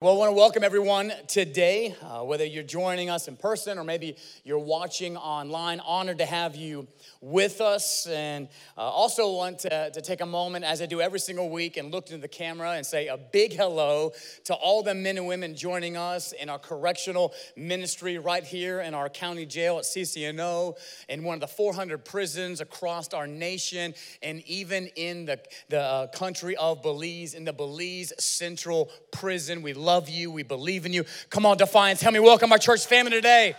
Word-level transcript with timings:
Well, 0.00 0.14
I 0.14 0.16
want 0.16 0.28
to 0.30 0.36
welcome 0.36 0.62
everyone 0.62 1.12
today, 1.26 1.96
uh, 2.02 2.20
whether 2.20 2.44
you're 2.44 2.62
joining 2.62 3.10
us 3.10 3.26
in 3.26 3.34
person 3.34 3.78
or 3.78 3.82
maybe 3.82 4.16
you're 4.44 4.56
watching 4.56 5.16
online. 5.16 5.80
Honored 5.80 6.18
to 6.18 6.24
have 6.24 6.54
you 6.54 6.86
with 7.20 7.60
us. 7.60 8.06
And 8.06 8.46
uh, 8.76 8.82
also 8.82 9.32
want 9.32 9.58
to, 9.60 9.90
to 9.90 10.00
take 10.00 10.20
a 10.20 10.26
moment, 10.26 10.64
as 10.64 10.80
I 10.80 10.86
do 10.86 11.00
every 11.00 11.18
single 11.18 11.50
week, 11.50 11.78
and 11.78 11.90
look 11.90 12.10
into 12.10 12.20
the 12.20 12.28
camera 12.28 12.74
and 12.74 12.86
say 12.86 13.08
a 13.08 13.16
big 13.16 13.54
hello 13.54 14.12
to 14.44 14.54
all 14.54 14.84
the 14.84 14.94
men 14.94 15.18
and 15.18 15.26
women 15.26 15.56
joining 15.56 15.96
us 15.96 16.30
in 16.30 16.48
our 16.48 16.60
correctional 16.60 17.34
ministry 17.56 18.18
right 18.18 18.44
here 18.44 18.82
in 18.82 18.94
our 18.94 19.08
county 19.08 19.46
jail 19.46 19.78
at 19.78 19.82
CCNO, 19.82 20.78
in 21.08 21.24
one 21.24 21.34
of 21.34 21.40
the 21.40 21.48
400 21.48 22.04
prisons 22.04 22.60
across 22.60 23.12
our 23.12 23.26
nation, 23.26 23.94
and 24.22 24.42
even 24.46 24.86
in 24.94 25.24
the, 25.24 25.40
the 25.70 25.80
uh, 25.80 26.06
country 26.06 26.56
of 26.56 26.82
Belize, 26.82 27.34
in 27.34 27.44
the 27.44 27.52
Belize 27.52 28.12
Central 28.20 28.92
Prison. 29.10 29.60
We 29.60 29.72
love 29.88 30.10
you. 30.10 30.30
We 30.30 30.42
believe 30.42 30.84
in 30.84 30.92
you. 30.92 31.06
Come 31.30 31.46
on, 31.46 31.56
Defiance. 31.56 32.02
Help 32.02 32.12
me 32.12 32.20
welcome 32.20 32.52
our 32.52 32.58
church 32.58 32.84
family 32.84 33.10
today. 33.10 33.54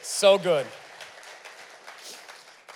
So 0.00 0.38
good. 0.38 0.64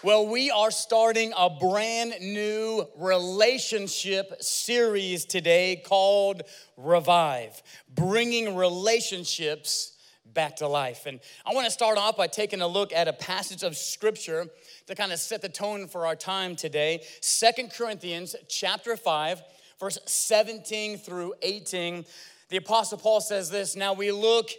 Well, 0.02 0.26
we 0.28 0.50
are 0.50 0.70
starting 0.70 1.32
a 1.34 1.48
brand 1.48 2.16
new 2.20 2.86
relationship 2.98 4.42
series 4.42 5.24
today 5.24 5.80
called 5.82 6.42
Revive, 6.76 7.62
bringing 7.94 8.54
relationships 8.54 9.96
back 10.26 10.56
to 10.56 10.68
life. 10.68 11.06
And 11.06 11.20
I 11.46 11.54
want 11.54 11.64
to 11.64 11.70
start 11.70 11.96
off 11.96 12.18
by 12.18 12.26
taking 12.26 12.60
a 12.60 12.68
look 12.68 12.92
at 12.92 13.08
a 13.08 13.14
passage 13.14 13.62
of 13.62 13.74
scripture 13.74 14.48
to 14.86 14.94
kind 14.94 15.12
of 15.12 15.18
set 15.18 15.40
the 15.40 15.48
tone 15.48 15.88
for 15.88 16.06
our 16.06 16.14
time 16.14 16.56
today. 16.56 17.04
Second 17.22 17.72
Corinthians 17.72 18.36
chapter 18.48 18.98
5 18.98 19.42
verse 19.78 19.98
17 20.06 20.98
through 20.98 21.34
18, 21.42 22.04
the 22.48 22.56
Apostle 22.56 22.98
Paul 22.98 23.20
says 23.20 23.50
this 23.50 23.76
Now 23.76 23.92
we 23.92 24.10
look 24.10 24.50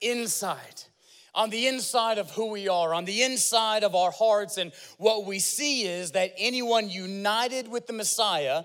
inside, 0.00 0.82
on 1.34 1.50
the 1.50 1.66
inside 1.66 2.18
of 2.18 2.30
who 2.30 2.46
we 2.50 2.68
are, 2.68 2.94
on 2.94 3.04
the 3.04 3.22
inside 3.22 3.84
of 3.84 3.94
our 3.94 4.10
hearts, 4.10 4.58
and 4.58 4.72
what 4.98 5.26
we 5.26 5.38
see 5.38 5.82
is 5.82 6.12
that 6.12 6.32
anyone 6.38 6.88
united 6.88 7.68
with 7.68 7.86
the 7.86 7.92
Messiah, 7.92 8.64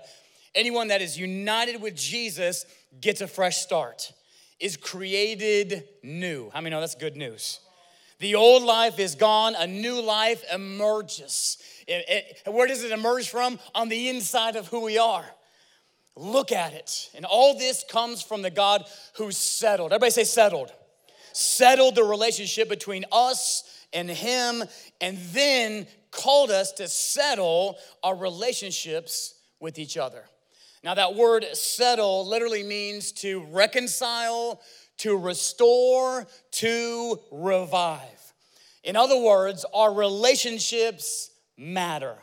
anyone 0.54 0.88
that 0.88 1.02
is 1.02 1.18
united 1.18 1.80
with 1.80 1.96
Jesus, 1.96 2.66
gets 3.00 3.20
a 3.20 3.26
fresh 3.26 3.58
start, 3.58 4.12
is 4.60 4.76
created 4.76 5.84
new. 6.02 6.50
How 6.50 6.60
many 6.60 6.74
know 6.74 6.80
that's 6.80 6.94
good 6.94 7.16
news? 7.16 7.60
The 8.20 8.36
old 8.36 8.62
life 8.62 8.98
is 8.98 9.16
gone, 9.16 9.54
a 9.58 9.66
new 9.66 10.00
life 10.00 10.44
emerges. 10.52 11.58
It, 11.86 12.04
it, 12.46 12.52
where 12.52 12.66
does 12.66 12.84
it 12.84 12.92
emerge 12.92 13.28
from? 13.28 13.58
On 13.74 13.88
the 13.88 14.08
inside 14.08 14.56
of 14.56 14.68
who 14.68 14.80
we 14.80 14.98
are. 14.98 15.24
Look 16.16 16.52
at 16.52 16.72
it. 16.72 17.10
And 17.14 17.24
all 17.24 17.58
this 17.58 17.84
comes 17.88 18.22
from 18.22 18.42
the 18.42 18.50
God 18.50 18.84
who 19.16 19.32
settled. 19.32 19.92
Everybody 19.92 20.12
say 20.12 20.24
settled. 20.24 20.72
Settled 21.32 21.96
the 21.96 22.04
relationship 22.04 22.68
between 22.68 23.04
us 23.10 23.64
and 23.92 24.08
Him, 24.08 24.64
and 25.00 25.18
then 25.32 25.86
called 26.10 26.50
us 26.50 26.72
to 26.72 26.88
settle 26.88 27.76
our 28.02 28.14
relationships 28.14 29.34
with 29.60 29.78
each 29.78 29.96
other. 29.96 30.24
Now, 30.82 30.94
that 30.94 31.14
word 31.14 31.46
settle 31.54 32.26
literally 32.26 32.62
means 32.62 33.12
to 33.12 33.44
reconcile, 33.50 34.60
to 34.98 35.16
restore, 35.16 36.26
to 36.52 37.20
revive. 37.32 38.32
In 38.82 38.96
other 38.96 39.18
words, 39.18 39.64
our 39.72 39.92
relationships 39.92 41.30
matter. 41.56 42.16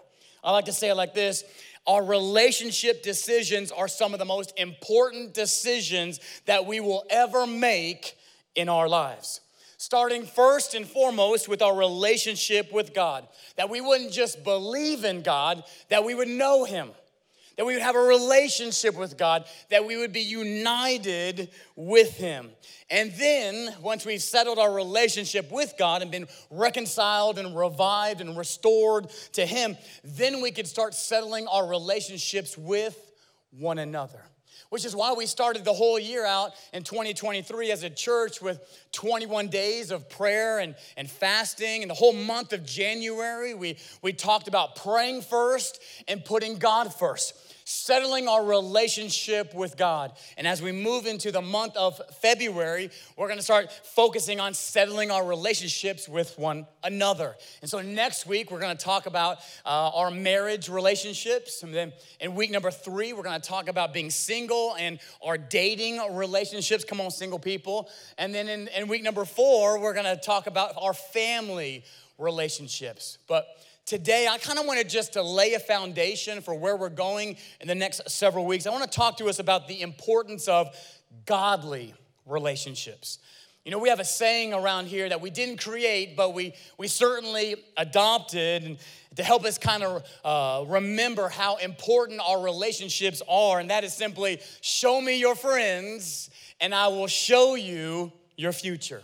I 0.44 0.52
like 0.52 0.66
to 0.66 0.74
say 0.74 0.90
it 0.90 0.96
like 0.96 1.14
this 1.14 1.44
our 1.88 2.04
relationship 2.04 3.04
decisions 3.04 3.72
are 3.72 3.88
some 3.88 4.14
of 4.14 4.20
the 4.20 4.26
most 4.26 4.54
important 4.58 5.34
decisions 5.34 6.20
that 6.46 6.66
we 6.66 6.80
will 6.80 7.04
ever 7.10 7.48
make 7.48 8.18
in 8.56 8.70
our 8.70 8.88
lives. 8.88 9.42
Starting 9.78 10.26
first 10.26 10.76
and 10.76 10.88
foremost 10.88 11.50
with 11.50 11.62
our 11.62 11.76
relationship 11.76 12.72
with 12.72 12.94
God, 12.94 13.28
that 13.56 13.70
we 13.70 13.82
wouldn't 13.82 14.12
just 14.12 14.44
believe 14.44 15.04
in 15.04 15.24
God, 15.24 15.64
that 15.90 16.04
we 16.04 16.14
would 16.14 16.28
know 16.28 16.66
Him 16.66 16.92
that 17.58 17.66
we 17.66 17.74
would 17.74 17.82
have 17.82 17.96
a 17.96 18.00
relationship 18.00 18.96
with 18.96 19.18
God, 19.18 19.46
that 19.70 19.86
we 19.86 19.98
would 19.98 20.14
be 20.14 20.22
united 20.22 21.50
with 21.76 22.18
Him. 22.18 22.50
And 22.90 23.12
then, 23.14 23.76
once 23.82 24.06
we've 24.06 24.22
settled 24.22 24.60
our 24.60 24.74
relationship 24.74 25.52
with 25.52 25.74
God 25.78 26.02
and 26.02 26.12
been 26.12 26.28
reconciled 26.50 27.40
and 27.40 27.56
revived 27.58 28.22
and 28.22 28.38
restored 28.38 29.10
to 29.34 29.46
Him, 29.46 29.78
then 30.04 30.42
we 30.42 30.52
could 30.52 30.68
start 30.68 30.94
settling 30.94 31.48
our 31.48 31.68
relationships 31.68 32.58
with 32.58 32.98
one 33.52 33.80
another 33.80 34.22
which 34.72 34.86
is 34.86 34.96
why 34.96 35.12
we 35.12 35.26
started 35.26 35.66
the 35.66 35.74
whole 35.74 36.00
year 36.00 36.26
out 36.26 36.54
in 36.72 36.82
2023 36.82 37.72
as 37.72 37.84
a 37.84 37.90
church 37.90 38.42
with 38.42 38.88
21 38.94 39.50
days 39.50 39.92
of 39.92 40.10
prayer 40.10 40.60
and, 40.60 40.76
and 40.96 41.12
fasting. 41.12 41.82
And 41.82 41.92
the 41.92 41.96
whole 41.96 42.14
month 42.14 42.54
of 42.54 42.66
January, 42.66 43.54
we, 43.54 43.78
we 44.02 44.14
talked 44.14 44.48
about 44.48 44.78
praying 44.78 45.24
first 45.24 45.82
and 46.08 46.24
putting 46.24 46.58
God 46.58 46.94
first 46.94 47.51
settling 47.72 48.28
our 48.28 48.44
relationship 48.44 49.54
with 49.54 49.78
God. 49.78 50.12
And 50.38 50.46
as 50.46 50.62
we 50.62 50.72
move 50.72 51.06
into 51.06 51.32
the 51.32 51.42
month 51.42 51.76
of 51.78 52.00
February, 52.22 52.92
we're 53.18 53.28
gonna 53.28 53.42
start 53.42 53.72
focusing 53.72 54.40
on 54.40 54.54
settling 54.54 55.10
our 55.10 55.26
relationships 55.26 56.08
with 56.10 56.38
one 56.38 56.68
another. 56.84 57.36
And 57.62 57.70
so 57.70 57.82
next 57.82 58.26
week, 58.26 58.52
we're 58.52 58.60
gonna 58.60 58.76
talk 58.76 59.06
about 59.06 59.38
uh, 59.66 59.92
our 59.94 60.12
marriage 60.12 60.70
relationships. 60.70 61.64
And 61.64 61.74
then 61.74 61.94
in 62.20 62.36
week 62.36 62.52
number 62.52 62.72
three, 62.72 63.14
we're 63.14 63.24
gonna 63.24 63.40
talk 63.40 63.70
about 63.70 63.94
being 63.94 64.10
single 64.10 64.76
and 64.78 65.00
our 65.24 65.38
dating 65.38 66.00
relationships. 66.12 66.84
Come 66.84 67.00
on, 67.00 67.12
single 67.12 67.40
people. 67.40 67.90
And 68.18 68.36
then 68.36 68.50
in, 68.50 68.68
in 68.70 68.88
week 68.88 69.04
number 69.04 69.26
four, 69.26 69.80
we're 69.80 69.94
gonna 69.94 70.18
talk 70.18 70.48
about 70.48 70.74
our 70.78 70.94
family 70.94 71.84
relationships. 72.18 73.18
But 73.28 73.48
today 73.86 74.28
i 74.30 74.38
kind 74.38 74.60
of 74.60 74.66
wanted 74.66 74.90
just 74.90 75.14
to 75.14 75.22
lay 75.22 75.54
a 75.54 75.60
foundation 75.60 76.42
for 76.42 76.54
where 76.54 76.76
we're 76.76 76.90
going 76.90 77.38
in 77.60 77.68
the 77.68 77.76
next 77.76 78.10
several 78.10 78.46
weeks. 78.46 78.66
I 78.66 78.70
want 78.72 78.84
to 78.84 78.90
talk 78.90 79.18
to 79.18 79.26
us 79.28 79.40
about 79.40 79.68
the 79.68 79.82
importance 79.82 80.48
of 80.48 80.76
godly 81.26 81.94
relationships. 82.26 83.20
You 83.64 83.72
know 83.72 83.78
we 83.78 83.90
have 83.90 84.00
a 84.00 84.06
saying 84.06 84.54
around 84.54 84.88
here 84.88 85.08
that 85.08 85.22
we 85.22 85.30
didn't 85.30 85.58
create 85.58 86.18
but 86.18 86.34
we 86.34 86.54
we 86.80 86.88
certainly 86.88 87.56
adopted 87.78 88.64
and 88.64 88.78
to 89.18 89.24
help 89.24 89.46
us 89.46 89.60
kind 89.60 89.84
of 89.84 90.04
uh, 90.24 90.66
remember 90.68 91.30
how 91.30 91.58
important 91.58 92.22
our 92.26 92.42
relationships 92.42 93.22
are 93.30 93.60
and 93.60 93.70
that 93.70 93.84
is 93.84 93.94
simply 93.94 94.40
show 94.62 95.00
me 95.00 95.20
your 95.20 95.36
friends 95.36 96.32
and 96.60 96.74
i 96.74 96.88
will 96.88 97.06
show 97.06 97.54
you 97.54 98.12
your 98.36 98.52
future 98.52 99.04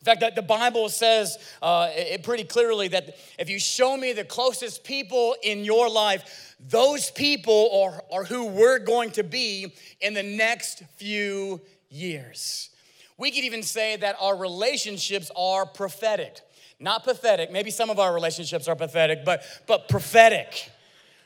in 0.00 0.04
fact, 0.06 0.34
the 0.34 0.42
Bible 0.42 0.88
says 0.88 1.36
uh, 1.60 1.90
it 1.92 2.22
pretty 2.22 2.44
clearly 2.44 2.88
that 2.88 3.18
if 3.38 3.50
you 3.50 3.58
show 3.58 3.98
me 3.98 4.14
the 4.14 4.24
closest 4.24 4.82
people 4.82 5.36
in 5.42 5.62
your 5.62 5.90
life, 5.90 6.56
those 6.58 7.10
people 7.10 7.70
are, 7.84 8.02
are 8.10 8.24
who 8.24 8.46
we're 8.46 8.78
going 8.78 9.10
to 9.12 9.22
be 9.22 9.74
in 10.00 10.14
the 10.14 10.22
next 10.22 10.82
few 10.96 11.60
years. 11.90 12.70
We 13.18 13.30
could 13.30 13.44
even 13.44 13.62
say 13.62 13.96
that 13.96 14.16
our 14.18 14.34
relationships 14.34 15.30
are 15.36 15.66
prophetic. 15.66 16.40
Not 16.78 17.04
pathetic. 17.04 17.52
Maybe 17.52 17.70
some 17.70 17.90
of 17.90 17.98
our 17.98 18.14
relationships 18.14 18.68
are 18.68 18.76
pathetic, 18.76 19.26
but, 19.26 19.42
but 19.66 19.90
prophetic. 19.90 20.70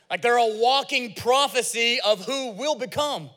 Like 0.09 0.21
they're 0.21 0.35
a 0.35 0.57
walking 0.57 1.13
prophecy 1.13 2.01
of 2.05 2.25
who 2.25 2.51
we'll 2.51 2.75
become. 2.75 3.29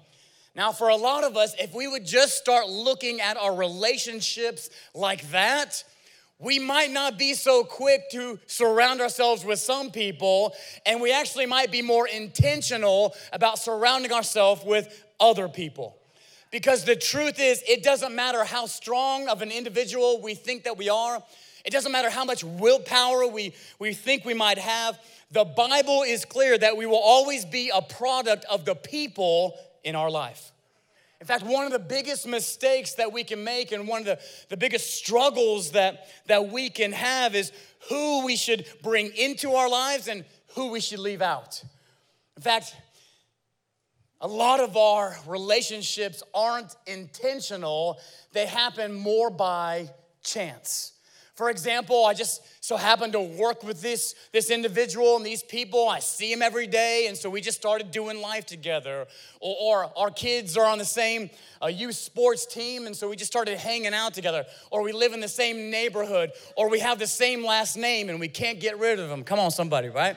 Now, 0.59 0.73
for 0.73 0.89
a 0.89 0.97
lot 0.97 1.23
of 1.23 1.37
us, 1.37 1.55
if 1.57 1.73
we 1.73 1.87
would 1.87 2.05
just 2.05 2.37
start 2.37 2.69
looking 2.69 3.21
at 3.21 3.37
our 3.37 3.55
relationships 3.55 4.71
like 4.93 5.31
that, 5.31 5.85
we 6.41 6.59
might 6.59 6.91
not 6.91 7.17
be 7.17 7.35
so 7.35 7.63
quick 7.63 8.11
to 8.11 8.41
surround 8.49 9.01
ourselves 9.01 9.45
with 9.45 9.61
some 9.61 9.93
people, 9.93 10.57
and 10.85 11.01
we 11.01 11.13
actually 11.13 11.47
might 11.47 11.71
be 11.71 11.81
more 11.81 12.09
intentional 12.09 13.15
about 13.33 13.61
surrounding 13.61 14.11
ourselves 14.11 14.65
with 14.65 15.05
other 15.21 15.49
people. 15.49 15.97
Because 16.51 16.85
the 16.85 16.97
truth 16.97 17.39
is, 17.39 17.63
it 17.69 17.85
doesn't 17.85 18.13
matter 18.13 18.43
how 18.43 18.67
strong 18.67 19.29
of 19.29 19.43
an 19.43 19.53
individual 19.53 20.21
we 20.21 20.35
think 20.35 20.65
that 20.65 20.77
we 20.77 20.89
are, 20.89 21.23
it 21.65 21.71
doesn't 21.71 21.93
matter 21.93 22.11
how 22.11 22.25
much 22.25 22.43
willpower 22.43 23.29
we, 23.29 23.55
we 23.79 23.93
think 23.93 24.25
we 24.25 24.35
might 24.35 24.59
have. 24.59 24.99
The 25.31 25.45
Bible 25.45 26.03
is 26.03 26.25
clear 26.25 26.59
that 26.59 26.77
we 26.77 26.87
will 26.87 26.97
always 26.97 27.45
be 27.45 27.71
a 27.73 27.83
product 27.83 28.45
of 28.47 28.65
the 28.65 28.75
people 28.75 29.55
in 29.89 29.97
our 29.97 30.11
life. 30.11 30.53
In 31.21 31.27
fact, 31.27 31.43
one 31.45 31.65
of 31.65 31.73
the 31.73 31.81
biggest 31.81 32.27
mistakes 32.27 32.95
that 32.95 33.13
we 33.13 33.25
can 33.25 33.43
make 33.43 33.73
and 33.73 33.89
one 33.89 34.01
of 34.01 34.07
the, 34.07 34.21
the 34.51 34.57
biggest 34.57 34.95
struggles 34.95 35.73
that, 35.73 36.07
that 36.27 36.51
we 36.51 36.69
can 36.69 36.93
have 36.93 37.35
is 37.35 37.51
who 37.89 38.25
we 38.25 38.37
should 38.37 38.67
bring 38.83 39.11
into 39.17 39.53
our 39.53 39.69
lives 39.69 40.07
and 40.07 40.25
who 40.55 40.71
we 40.71 40.81
should 40.81 41.01
leave 41.01 41.23
out. 41.23 41.63
In 42.37 42.43
fact, 42.43 42.77
a 44.21 44.29
lot 44.29 44.61
of 44.61 44.77
our 44.77 45.17
relationships 45.27 46.23
aren't 46.35 46.77
intentional, 46.87 47.99
they 48.33 48.47
happen 48.47 48.93
more 48.93 49.31
by 49.31 49.91
chance. 50.23 50.93
For 51.39 51.51
example, 51.51 52.05
I 52.05 52.15
just 52.15 52.43
so 52.65 52.77
happened 52.77 53.13
to 53.13 53.21
work 53.21 53.63
with 53.63 53.81
this, 53.81 54.17
this 54.33 54.51
individual 54.51 55.15
and 55.15 55.25
these 55.25 55.45
people. 55.45 55.89
I 55.89 56.01
see 56.01 56.33
him 56.33 56.43
every 56.43 56.67
day, 56.67 57.07
and 57.07 57.17
so 57.17 57.31
we 57.31 57.41
just 57.41 57.57
started 57.57 57.93
doing 57.93 58.21
life 58.21 58.45
together. 58.45 59.07
Or, 59.39 59.57
or 59.61 59.93
our 59.97 60.11
kids 60.11 60.57
are 60.57 60.67
on 60.67 60.79
the 60.79 60.85
same 60.85 61.31
uh, 61.63 61.69
youth 61.69 61.95
sports 61.95 62.45
team, 62.45 62.89
and 62.89 62.97
so 62.97 63.09
we 63.09 63.15
just 63.15 63.31
started 63.31 63.57
hanging 63.57 63.95
out 63.95 64.15
together. 64.15 64.47
Or 64.73 64.83
we 64.83 64.91
live 64.91 65.13
in 65.13 65.21
the 65.21 65.29
same 65.29 65.71
neighborhood, 65.71 66.33
or 66.57 66.69
we 66.69 66.81
have 66.81 66.99
the 66.99 67.07
same 67.07 67.45
last 67.45 67.77
name 67.77 68.09
and 68.09 68.19
we 68.19 68.27
can't 68.27 68.59
get 68.59 68.77
rid 68.81 68.99
of 68.99 69.09
them. 69.09 69.23
Come 69.23 69.39
on, 69.39 69.53
somebody, 69.53 69.91
right? 69.91 70.17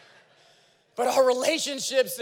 but 0.96 1.08
our 1.08 1.26
relationships, 1.26 2.18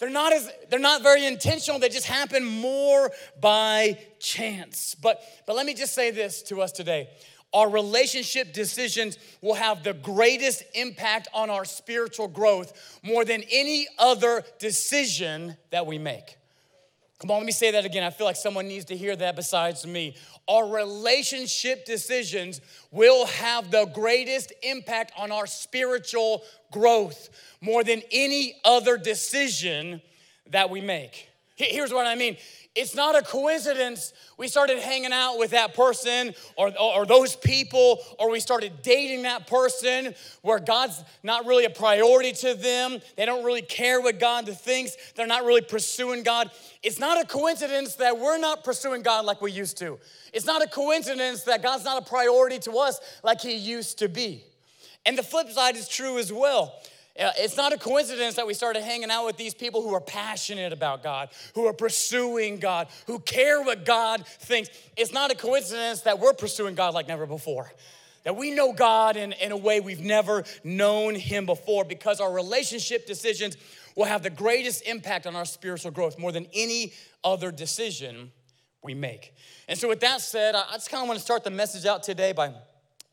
they're 0.00 0.10
not 0.10 0.32
as 0.32 0.50
they're 0.70 0.80
not 0.80 1.02
very 1.02 1.24
intentional. 1.26 1.78
They 1.78 1.90
just 1.90 2.06
happen 2.06 2.44
more 2.44 3.12
by 3.40 3.98
chance. 4.18 4.96
But 4.96 5.22
but 5.46 5.54
let 5.54 5.66
me 5.66 5.74
just 5.74 5.94
say 5.94 6.10
this 6.10 6.42
to 6.44 6.62
us 6.62 6.72
today. 6.72 7.08
Our 7.52 7.68
relationship 7.68 8.52
decisions 8.52 9.18
will 9.40 9.54
have 9.54 9.82
the 9.82 9.92
greatest 9.92 10.62
impact 10.74 11.28
on 11.34 11.50
our 11.50 11.64
spiritual 11.64 12.28
growth 12.28 13.00
more 13.02 13.24
than 13.24 13.42
any 13.50 13.88
other 13.98 14.44
decision 14.58 15.56
that 15.70 15.84
we 15.86 15.98
make 15.98 16.36
Come 17.20 17.30
on, 17.32 17.36
let 17.36 17.46
me 17.46 17.52
say 17.52 17.70
that 17.72 17.84
again. 17.84 18.02
I 18.02 18.08
feel 18.08 18.26
like 18.26 18.36
someone 18.36 18.66
needs 18.66 18.86
to 18.86 18.96
hear 18.96 19.14
that 19.14 19.36
besides 19.36 19.86
me. 19.86 20.16
Our 20.48 20.66
relationship 20.66 21.84
decisions 21.84 22.62
will 22.90 23.26
have 23.26 23.70
the 23.70 23.84
greatest 23.94 24.54
impact 24.62 25.12
on 25.18 25.30
our 25.30 25.46
spiritual 25.46 26.42
growth 26.72 27.28
more 27.60 27.84
than 27.84 28.00
any 28.10 28.54
other 28.64 28.96
decision 28.96 30.00
that 30.48 30.70
we 30.70 30.80
make. 30.80 31.28
Here's 31.56 31.92
what 31.92 32.06
I 32.06 32.14
mean 32.14 32.38
it's 32.76 32.94
not 32.94 33.18
a 33.18 33.22
coincidence 33.22 34.12
we 34.38 34.46
started 34.46 34.78
hanging 34.78 35.12
out 35.12 35.38
with 35.38 35.50
that 35.50 35.74
person 35.74 36.34
or, 36.56 36.72
or, 36.80 37.04
those 37.04 37.34
people, 37.34 37.98
or 38.18 38.30
we 38.30 38.38
started 38.38 38.82
dating 38.82 39.22
that 39.22 39.48
person 39.48 40.14
where 40.42 40.60
God's 40.60 41.02
not 41.24 41.46
really 41.46 41.64
a 41.64 41.70
priority 41.70 42.32
to 42.32 42.54
them. 42.54 43.00
They 43.16 43.26
don't 43.26 43.44
really 43.44 43.62
care 43.62 44.00
what 44.00 44.20
God 44.20 44.48
thinks. 44.48 44.96
They're 45.16 45.26
not 45.26 45.44
really 45.44 45.62
pursuing 45.62 46.22
God. 46.22 46.50
It's 46.82 47.00
not 47.00 47.20
a 47.20 47.26
coincidence 47.26 47.96
that 47.96 48.18
we're 48.18 48.38
not 48.38 48.62
pursuing 48.62 49.02
God 49.02 49.24
like 49.24 49.40
we 49.42 49.50
used 49.50 49.76
to. 49.78 49.98
It's 50.32 50.46
not 50.46 50.62
a 50.62 50.68
coincidence 50.68 51.42
that 51.44 51.62
God's 51.62 51.84
not 51.84 52.00
a 52.00 52.04
priority 52.08 52.60
to 52.60 52.72
us 52.78 53.00
like 53.24 53.40
He 53.40 53.56
used 53.56 53.98
to 53.98 54.08
be. 54.08 54.44
And 55.04 55.18
the 55.18 55.24
flip 55.24 55.50
side 55.50 55.76
is 55.76 55.88
true 55.88 56.18
as 56.18 56.32
well. 56.32 56.80
Uh, 57.20 57.30
it's 57.36 57.56
not 57.56 57.72
a 57.72 57.78
coincidence 57.78 58.36
that 58.36 58.46
we 58.46 58.54
started 58.54 58.82
hanging 58.82 59.10
out 59.10 59.26
with 59.26 59.36
these 59.36 59.52
people 59.52 59.82
who 59.82 59.92
are 59.92 60.00
passionate 60.00 60.72
about 60.72 61.02
God, 61.02 61.28
who 61.54 61.66
are 61.66 61.74
pursuing 61.74 62.58
God, 62.58 62.88
who 63.06 63.18
care 63.18 63.62
what 63.62 63.84
God 63.84 64.26
thinks. 64.26 64.70
It's 64.96 65.12
not 65.12 65.30
a 65.30 65.34
coincidence 65.34 66.00
that 66.02 66.18
we're 66.18 66.32
pursuing 66.32 66.74
God 66.74 66.94
like 66.94 67.08
never 67.08 67.26
before. 67.26 67.70
That 68.24 68.36
we 68.36 68.50
know 68.50 68.72
God 68.72 69.16
in, 69.16 69.32
in 69.32 69.52
a 69.52 69.56
way 69.56 69.80
we've 69.80 70.00
never 70.00 70.44
known 70.64 71.14
Him 71.14 71.44
before 71.44 71.84
because 71.84 72.20
our 72.20 72.32
relationship 72.32 73.06
decisions 73.06 73.56
will 73.96 74.04
have 74.06 74.22
the 74.22 74.30
greatest 74.30 74.86
impact 74.86 75.26
on 75.26 75.36
our 75.36 75.44
spiritual 75.44 75.90
growth 75.90 76.18
more 76.18 76.32
than 76.32 76.46
any 76.54 76.92
other 77.22 77.50
decision 77.50 78.32
we 78.82 78.94
make. 78.94 79.34
And 79.68 79.78
so, 79.78 79.88
with 79.88 80.00
that 80.00 80.20
said, 80.20 80.54
I 80.54 80.72
just 80.72 80.90
kind 80.90 81.02
of 81.02 81.08
want 81.08 81.18
to 81.18 81.24
start 81.24 81.44
the 81.44 81.50
message 81.50 81.86
out 81.86 82.02
today 82.02 82.32
by 82.32 82.54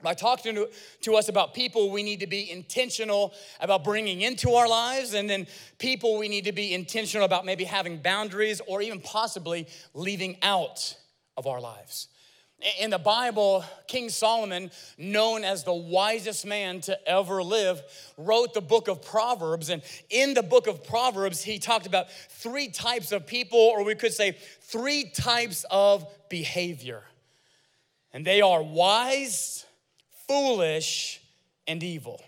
by 0.03 0.13
talking 0.13 0.55
to, 0.55 0.69
to 1.01 1.15
us 1.15 1.27
about 1.27 1.53
people 1.53 1.91
we 1.91 2.03
need 2.03 2.19
to 2.19 2.27
be 2.27 2.51
intentional 2.51 3.33
about 3.59 3.83
bringing 3.83 4.21
into 4.21 4.51
our 4.51 4.67
lives, 4.67 5.13
and 5.13 5.29
then 5.29 5.47
people 5.79 6.17
we 6.17 6.29
need 6.29 6.45
to 6.45 6.51
be 6.51 6.73
intentional 6.73 7.25
about 7.25 7.45
maybe 7.45 7.63
having 7.63 7.97
boundaries 7.97 8.61
or 8.67 8.81
even 8.81 8.99
possibly 8.99 9.67
leaving 9.93 10.37
out 10.41 10.95
of 11.35 11.47
our 11.47 11.59
lives. 11.59 12.09
In 12.79 12.89
the 12.89 12.97
Bible, 12.97 13.63
King 13.85 14.09
Solomon, 14.09 14.71
known 14.97 15.43
as 15.43 15.63
the 15.63 15.73
wisest 15.75 16.43
man 16.43 16.81
to 16.81 16.97
ever 17.07 17.43
live, 17.43 17.83
wrote 18.17 18.55
the 18.55 18.61
book 18.61 18.87
of 18.87 19.03
Proverbs. 19.03 19.69
And 19.69 19.83
in 20.09 20.33
the 20.33 20.41
book 20.41 20.65
of 20.65 20.83
Proverbs, 20.83 21.43
he 21.43 21.59
talked 21.59 21.85
about 21.85 22.11
three 22.11 22.69
types 22.69 23.11
of 23.11 23.27
people, 23.27 23.59
or 23.59 23.83
we 23.83 23.93
could 23.93 24.11
say 24.11 24.37
three 24.61 25.11
types 25.11 25.65
of 25.69 26.07
behavior. 26.29 27.03
And 28.11 28.25
they 28.25 28.41
are 28.41 28.63
wise, 28.63 29.66
foolish, 30.27 31.21
and 31.67 31.83
evil. 31.83 32.21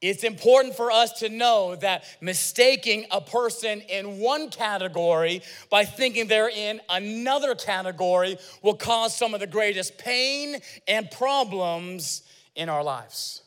It's 0.00 0.24
important 0.24 0.74
for 0.74 0.90
us 0.90 1.20
to 1.20 1.28
know 1.28 1.76
that 1.76 2.04
mistaking 2.20 3.06
a 3.12 3.20
person 3.20 3.80
in 3.82 4.18
one 4.18 4.50
category 4.50 5.42
by 5.70 5.84
thinking 5.84 6.26
they're 6.26 6.50
in 6.50 6.80
another 6.90 7.54
category 7.54 8.36
will 8.62 8.74
cause 8.74 9.16
some 9.16 9.32
of 9.32 9.38
the 9.38 9.46
greatest 9.46 9.96
pain 9.98 10.58
and 10.88 11.08
problems 11.10 12.22
in 12.56 12.68
our 12.68 12.82
lives. 12.82 13.42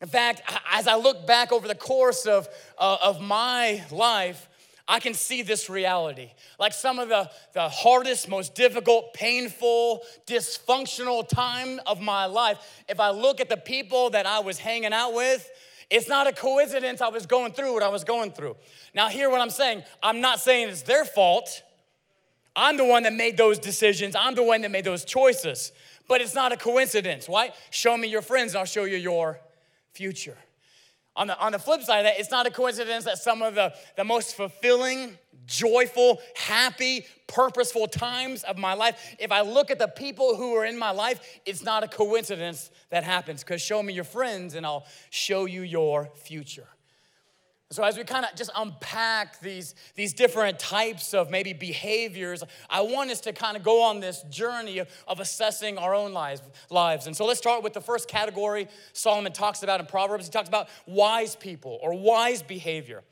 In 0.00 0.08
fact, 0.08 0.42
as 0.70 0.86
I 0.86 0.94
look 0.94 1.26
back 1.26 1.50
over 1.52 1.66
the 1.66 1.74
course 1.74 2.24
of, 2.24 2.48
uh, 2.78 2.98
of 3.02 3.20
my 3.20 3.84
life, 3.90 4.48
I 4.90 4.98
can 4.98 5.14
see 5.14 5.42
this 5.42 5.70
reality. 5.70 6.32
Like 6.58 6.72
some 6.72 6.98
of 6.98 7.08
the, 7.08 7.30
the 7.52 7.68
hardest, 7.68 8.28
most 8.28 8.56
difficult, 8.56 9.14
painful, 9.14 10.02
dysfunctional 10.26 11.28
time 11.28 11.78
of 11.86 12.00
my 12.00 12.26
life, 12.26 12.58
if 12.88 12.98
I 12.98 13.10
look 13.10 13.40
at 13.40 13.48
the 13.48 13.56
people 13.56 14.10
that 14.10 14.26
I 14.26 14.40
was 14.40 14.58
hanging 14.58 14.92
out 14.92 15.14
with, 15.14 15.48
it's 15.90 16.08
not 16.08 16.26
a 16.26 16.32
coincidence 16.32 17.00
I 17.00 17.08
was 17.08 17.24
going 17.24 17.52
through 17.52 17.72
what 17.72 17.84
I 17.84 17.88
was 17.88 18.02
going 18.02 18.32
through. 18.32 18.56
Now, 18.92 19.08
hear 19.08 19.30
what 19.30 19.40
I'm 19.40 19.50
saying. 19.50 19.84
I'm 20.02 20.20
not 20.20 20.40
saying 20.40 20.70
it's 20.70 20.82
their 20.82 21.04
fault. 21.04 21.62
I'm 22.56 22.76
the 22.76 22.84
one 22.84 23.04
that 23.04 23.12
made 23.12 23.36
those 23.36 23.60
decisions, 23.60 24.16
I'm 24.16 24.34
the 24.34 24.42
one 24.42 24.62
that 24.62 24.72
made 24.72 24.84
those 24.84 25.04
choices. 25.04 25.70
But 26.08 26.20
it's 26.20 26.34
not 26.34 26.50
a 26.50 26.56
coincidence. 26.56 27.28
Why? 27.28 27.52
Show 27.70 27.96
me 27.96 28.08
your 28.08 28.22
friends, 28.22 28.54
and 28.54 28.58
I'll 28.58 28.64
show 28.64 28.82
you 28.82 28.96
your 28.96 29.38
future. 29.92 30.36
On 31.16 31.26
the, 31.26 31.38
on 31.38 31.52
the 31.52 31.58
flip 31.58 31.82
side 31.82 31.98
of 31.98 32.04
that, 32.04 32.20
it's 32.20 32.30
not 32.30 32.46
a 32.46 32.50
coincidence 32.50 33.04
that 33.04 33.18
some 33.18 33.42
of 33.42 33.54
the, 33.54 33.74
the 33.96 34.04
most 34.04 34.36
fulfilling, 34.36 35.18
joyful, 35.44 36.20
happy, 36.34 37.04
purposeful 37.26 37.88
times 37.88 38.44
of 38.44 38.56
my 38.56 38.74
life, 38.74 39.16
if 39.18 39.32
I 39.32 39.40
look 39.40 39.70
at 39.70 39.78
the 39.78 39.88
people 39.88 40.36
who 40.36 40.54
are 40.54 40.64
in 40.64 40.78
my 40.78 40.90
life, 40.92 41.40
it's 41.44 41.62
not 41.62 41.82
a 41.82 41.88
coincidence 41.88 42.70
that 42.90 43.02
happens. 43.04 43.42
Because 43.42 43.60
show 43.60 43.82
me 43.82 43.92
your 43.92 44.04
friends 44.04 44.54
and 44.54 44.64
I'll 44.64 44.86
show 45.10 45.46
you 45.46 45.62
your 45.62 46.10
future. 46.14 46.68
So, 47.72 47.84
as 47.84 47.96
we 47.96 48.02
kind 48.02 48.24
of 48.24 48.34
just 48.34 48.50
unpack 48.56 49.38
these, 49.38 49.76
these 49.94 50.12
different 50.12 50.58
types 50.58 51.14
of 51.14 51.30
maybe 51.30 51.52
behaviors, 51.52 52.42
I 52.68 52.80
want 52.80 53.12
us 53.12 53.20
to 53.20 53.32
kind 53.32 53.56
of 53.56 53.62
go 53.62 53.82
on 53.82 54.00
this 54.00 54.22
journey 54.24 54.78
of, 54.78 54.88
of 55.06 55.20
assessing 55.20 55.78
our 55.78 55.94
own 55.94 56.12
lives, 56.12 56.42
lives. 56.68 57.06
And 57.06 57.16
so, 57.16 57.24
let's 57.24 57.38
start 57.38 57.62
with 57.62 57.72
the 57.72 57.80
first 57.80 58.08
category 58.08 58.66
Solomon 58.92 59.32
talks 59.32 59.62
about 59.62 59.78
in 59.78 59.86
Proverbs. 59.86 60.24
He 60.24 60.32
talks 60.32 60.48
about 60.48 60.68
wise 60.84 61.36
people 61.36 61.78
or 61.80 61.94
wise 61.94 62.42
behavior. 62.42 63.04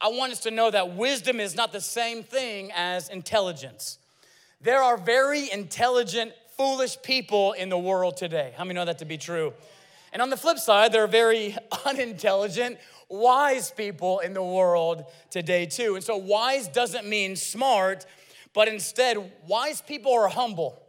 I 0.00 0.08
want 0.08 0.32
us 0.32 0.40
to 0.40 0.50
know 0.50 0.70
that 0.70 0.96
wisdom 0.96 1.38
is 1.38 1.54
not 1.54 1.72
the 1.72 1.80
same 1.82 2.22
thing 2.22 2.70
as 2.74 3.10
intelligence. 3.10 3.98
There 4.62 4.82
are 4.82 4.96
very 4.96 5.50
intelligent, 5.52 6.32
foolish 6.56 7.02
people 7.02 7.52
in 7.52 7.68
the 7.68 7.78
world 7.78 8.16
today. 8.16 8.54
How 8.56 8.64
many 8.64 8.78
know 8.78 8.86
that 8.86 8.98
to 8.98 9.04
be 9.04 9.18
true? 9.18 9.52
And 10.16 10.22
on 10.22 10.30
the 10.30 10.36
flip 10.38 10.58
side, 10.58 10.92
there 10.92 11.04
are 11.04 11.08
very 11.08 11.54
unintelligent, 11.86 12.78
wise 13.08 13.70
people 13.70 14.20
in 14.20 14.34
the 14.34 14.42
world 14.42 15.04
today, 15.30 15.66
too. 15.66 15.94
And 15.94 16.04
so, 16.04 16.16
wise 16.16 16.68
doesn't 16.68 17.06
mean 17.06 17.36
smart, 17.36 18.06
but 18.52 18.68
instead, 18.68 19.32
wise 19.46 19.80
people 19.82 20.12
are 20.12 20.28
humble. 20.28 20.82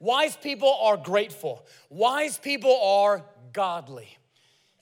Wise 0.00 0.36
people 0.36 0.76
are 0.82 0.96
grateful. 0.96 1.64
Wise 1.88 2.36
people 2.36 2.78
are 2.82 3.24
godly. 3.52 4.18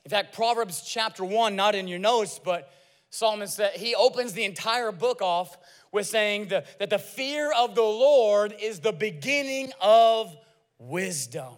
In 0.05 0.11
fact, 0.11 0.35
Proverbs 0.35 0.83
chapter 0.85 1.25
1, 1.25 1.55
not 1.55 1.75
in 1.75 1.87
your 1.87 2.01
notes, 2.01 2.41
but 2.43 2.73
Solomon 3.11 3.47
said 3.47 3.75
he 3.75 3.95
opens 3.95 4.33
the 4.33 4.45
entire 4.45 4.91
book 4.91 5.23
off 5.23 5.57
with 5.93 6.07
saying 6.07 6.49
the, 6.49 6.65
that 6.79 6.91
the 6.91 6.99
fear 6.99 7.53
of 7.53 7.75
the 7.75 7.83
Lord 7.83 8.55
is 8.61 8.81
the 8.81 8.93
beginning 8.93 9.71
of 9.81 10.35
wisdom. 10.79 11.55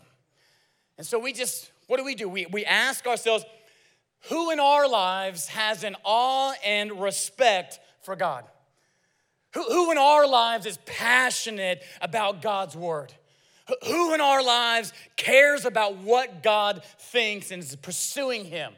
And 0.98 1.06
so 1.06 1.18
we 1.18 1.32
just, 1.32 1.70
what 1.86 1.96
do 1.96 2.04
we 2.04 2.14
do? 2.14 2.28
We, 2.28 2.46
we 2.46 2.64
ask 2.64 3.06
ourselves, 3.06 3.44
who 4.28 4.50
in 4.50 4.60
our 4.60 4.88
lives 4.88 5.48
has 5.48 5.84
an 5.84 5.96
awe 6.04 6.52
and 6.64 7.00
respect 7.00 7.80
for 8.02 8.16
God? 8.16 8.44
Who, 9.54 9.62
who 9.62 9.92
in 9.92 9.98
our 9.98 10.26
lives 10.26 10.66
is 10.66 10.78
passionate 10.86 11.82
about 12.00 12.42
God's 12.42 12.76
word? 12.76 13.12
Who 13.86 14.12
in 14.12 14.20
our 14.20 14.42
lives 14.42 14.92
cares 15.16 15.64
about 15.64 15.96
what 15.98 16.42
God 16.42 16.82
thinks 16.98 17.50
and 17.50 17.62
is 17.62 17.76
pursuing 17.76 18.44
Him? 18.44 18.72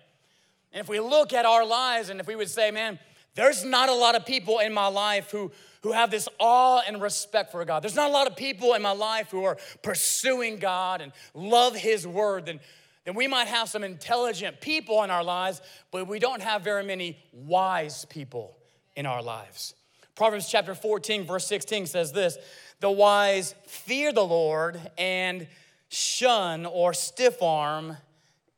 And 0.73 0.81
if 0.81 0.89
we 0.89 1.01
look 1.01 1.33
at 1.33 1.45
our 1.45 1.65
lives 1.65 2.11
and 2.11 2.21
if 2.21 2.27
we 2.27 2.37
would 2.37 2.51
say, 2.51 2.71
man, 2.71 2.99
there's 3.35 3.65
not 3.65 3.89
a 3.89 3.95
lot 3.95 4.15
of 4.15 4.27
people 4.27 4.61
in 4.61 4.73
my 4.73 4.87
life 4.87 5.31
who, 5.31 5.51
who 5.83 5.93
have 5.93 6.11
this 6.11 6.29
awe 6.39 6.83
and 6.87 7.01
respect 7.01 7.53
for 7.53 7.65
God. 7.65 7.83
There's 7.83 7.97
not 7.97 8.11
a 8.11 8.13
lot 8.13 8.27
of 8.27 8.37
people 8.37 8.75
in 8.75 8.83
my 8.83 8.93
life 8.93 9.31
who 9.31 9.45
are 9.45 9.59
pursuing 9.83 10.59
God 10.59 11.01
and 11.01 11.13
love 11.35 11.77
His 11.77 12.07
word. 12.07 12.47
Then 12.47 12.61
then 13.07 13.15
we 13.15 13.29
might 13.29 13.47
have 13.47 13.69
some 13.69 13.85
intelligent 13.85 14.61
people 14.61 15.05
in 15.05 15.11
our 15.11 15.23
lives, 15.23 15.63
but 15.93 16.09
we 16.09 16.19
don't 16.19 16.43
have 16.43 16.63
very 16.63 16.85
many 16.85 17.17
wise 17.33 18.05
people 18.07 18.59
in 18.97 19.07
our 19.07 19.23
lives. 19.23 19.75
Proverbs 20.17 20.51
chapter 20.51 20.75
14, 20.75 21.25
verse 21.25 21.47
16 21.47 21.87
says 21.87 22.13
this 22.13 22.37
The 22.81 22.91
wise 22.91 23.55
fear 23.67 24.13
the 24.13 24.25
Lord 24.25 24.81
and 24.99 25.47
shun 25.89 26.67
or 26.67 26.93
stiff 26.93 27.41
arm 27.43 27.97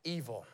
evil. 0.03 0.47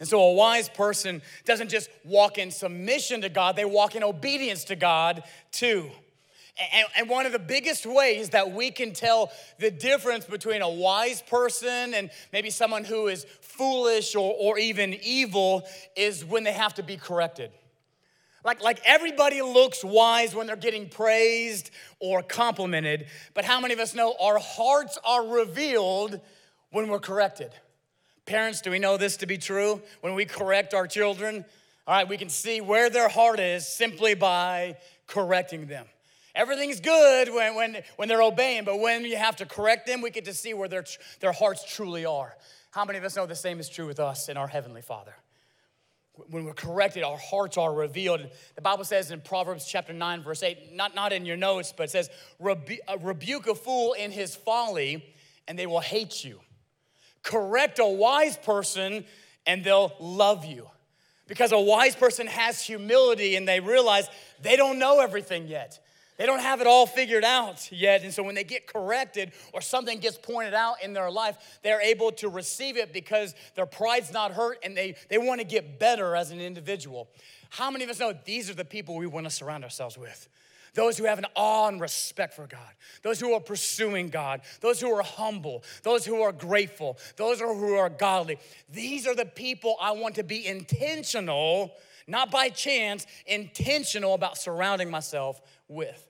And 0.00 0.08
so 0.08 0.20
a 0.20 0.32
wise 0.34 0.68
person 0.68 1.22
doesn't 1.46 1.70
just 1.70 1.88
walk 2.04 2.36
in 2.36 2.50
submission 2.50 3.22
to 3.22 3.30
God, 3.30 3.56
they 3.56 3.64
walk 3.64 3.96
in 3.96 4.04
obedience 4.04 4.64
to 4.64 4.76
God 4.76 5.22
too. 5.50 5.90
And, 6.96 7.08
one 7.08 7.24
of 7.24 7.32
the 7.32 7.38
biggest 7.38 7.86
ways 7.86 8.30
that 8.30 8.52
we 8.52 8.70
can 8.70 8.92
tell 8.92 9.30
the 9.58 9.70
difference 9.70 10.24
between 10.24 10.60
a 10.60 10.68
wise 10.68 11.22
person 11.22 11.94
and 11.94 12.10
maybe 12.32 12.50
someone 12.50 12.84
who 12.84 13.06
is 13.06 13.24
foolish 13.40 14.14
or, 14.16 14.34
or 14.38 14.58
even 14.58 14.94
evil 15.02 15.62
is 15.96 16.24
when 16.24 16.44
they 16.44 16.52
have 16.52 16.74
to 16.74 16.82
be 16.82 16.96
corrected. 16.96 17.52
Like, 18.44 18.62
like 18.62 18.80
everybody 18.84 19.42
looks 19.42 19.84
wise 19.84 20.34
when 20.34 20.46
they're 20.46 20.56
getting 20.56 20.88
praised 20.88 21.70
or 22.00 22.22
complimented, 22.22 23.06
but 23.34 23.44
how 23.44 23.60
many 23.60 23.74
of 23.74 23.80
us 23.80 23.94
know 23.94 24.14
our 24.20 24.38
hearts 24.38 24.98
are 25.04 25.26
revealed 25.26 26.20
when 26.70 26.88
we're 26.88 26.98
corrected? 26.98 27.52
Parents, 28.26 28.60
do 28.60 28.70
we 28.70 28.78
know 28.78 28.96
this 28.96 29.16
to 29.18 29.26
be 29.26 29.38
true? 29.38 29.80
When 30.00 30.14
we 30.14 30.24
correct 30.24 30.74
our 30.74 30.86
children, 30.86 31.44
all 31.86 31.94
right, 31.94 32.08
we 32.08 32.18
can 32.18 32.28
see 32.28 32.60
where 32.60 32.90
their 32.90 33.08
heart 33.08 33.40
is 33.40 33.66
simply 33.66 34.14
by 34.14 34.76
correcting 35.06 35.66
them. 35.66 35.86
Everything's 36.38 36.78
good 36.78 37.34
when, 37.34 37.56
when, 37.56 37.82
when 37.96 38.08
they're 38.08 38.22
obeying, 38.22 38.62
but 38.62 38.78
when 38.78 39.04
you 39.04 39.16
have 39.16 39.34
to 39.36 39.44
correct 39.44 39.88
them, 39.88 40.00
we 40.00 40.10
get 40.10 40.24
to 40.26 40.32
see 40.32 40.54
where 40.54 40.68
their, 40.68 40.84
their 41.18 41.32
hearts 41.32 41.64
truly 41.68 42.06
are. 42.06 42.32
How 42.70 42.84
many 42.84 42.96
of 42.96 43.02
us 43.02 43.16
know 43.16 43.26
the 43.26 43.34
same 43.34 43.58
is 43.58 43.68
true 43.68 43.88
with 43.88 43.98
us 43.98 44.28
and 44.28 44.38
our 44.38 44.46
Heavenly 44.46 44.80
Father? 44.80 45.14
When 46.30 46.44
we're 46.44 46.54
corrected, 46.54 47.02
our 47.02 47.18
hearts 47.18 47.58
are 47.58 47.74
revealed. 47.74 48.24
The 48.54 48.62
Bible 48.62 48.84
says 48.84 49.10
in 49.10 49.20
Proverbs 49.20 49.66
chapter 49.66 49.92
9, 49.92 50.22
verse 50.22 50.44
8, 50.44 50.76
not, 50.76 50.94
not 50.94 51.12
in 51.12 51.26
your 51.26 51.36
notes, 51.36 51.74
but 51.76 51.84
it 51.84 51.90
says, 51.90 52.08
uh, 52.40 52.54
Rebuke 53.00 53.48
a 53.48 53.56
fool 53.56 53.94
in 53.94 54.12
his 54.12 54.36
folly, 54.36 55.04
and 55.48 55.58
they 55.58 55.66
will 55.66 55.80
hate 55.80 56.22
you. 56.22 56.38
Correct 57.24 57.80
a 57.80 57.86
wise 57.86 58.36
person, 58.36 59.04
and 59.44 59.64
they'll 59.64 59.92
love 59.98 60.44
you. 60.44 60.68
Because 61.26 61.50
a 61.50 61.58
wise 61.58 61.96
person 61.96 62.28
has 62.28 62.62
humility 62.62 63.34
and 63.34 63.46
they 63.46 63.58
realize 63.58 64.08
they 64.40 64.54
don't 64.54 64.78
know 64.78 65.00
everything 65.00 65.48
yet. 65.48 65.80
They 66.18 66.26
don't 66.26 66.40
have 66.40 66.60
it 66.60 66.66
all 66.66 66.84
figured 66.84 67.24
out 67.24 67.70
yet. 67.70 68.02
And 68.02 68.12
so 68.12 68.24
when 68.24 68.34
they 68.34 68.42
get 68.42 68.66
corrected 68.66 69.32
or 69.52 69.60
something 69.60 70.00
gets 70.00 70.18
pointed 70.18 70.52
out 70.52 70.82
in 70.82 70.92
their 70.92 71.10
life, 71.10 71.60
they're 71.62 71.80
able 71.80 72.10
to 72.12 72.28
receive 72.28 72.76
it 72.76 72.92
because 72.92 73.36
their 73.54 73.66
pride's 73.66 74.12
not 74.12 74.32
hurt 74.32 74.58
and 74.64 74.76
they, 74.76 74.96
they 75.08 75.18
want 75.18 75.40
to 75.40 75.46
get 75.46 75.78
better 75.78 76.16
as 76.16 76.32
an 76.32 76.40
individual. 76.40 77.08
How 77.50 77.70
many 77.70 77.84
of 77.84 77.90
us 77.90 78.00
know 78.00 78.12
these 78.24 78.50
are 78.50 78.54
the 78.54 78.64
people 78.64 78.96
we 78.96 79.06
want 79.06 79.26
to 79.26 79.30
surround 79.30 79.62
ourselves 79.62 79.96
with? 79.96 80.28
Those 80.74 80.98
who 80.98 81.04
have 81.04 81.18
an 81.18 81.26
awe 81.36 81.68
and 81.68 81.80
respect 81.80 82.34
for 82.34 82.46
God, 82.46 82.72
those 83.02 83.20
who 83.20 83.32
are 83.32 83.40
pursuing 83.40 84.08
God, 84.08 84.42
those 84.60 84.80
who 84.80 84.92
are 84.92 85.02
humble, 85.02 85.62
those 85.82 86.04
who 86.04 86.20
are 86.22 86.32
grateful, 86.32 86.98
those 87.16 87.40
who 87.40 87.74
are 87.74 87.88
godly. 87.88 88.38
These 88.68 89.06
are 89.06 89.14
the 89.14 89.24
people 89.24 89.76
I 89.80 89.92
want 89.92 90.16
to 90.16 90.24
be 90.24 90.46
intentional, 90.46 91.72
not 92.06 92.30
by 92.30 92.48
chance, 92.48 93.06
intentional 93.26 94.14
about 94.14 94.36
surrounding 94.36 94.90
myself 94.90 95.40
with. 95.68 96.07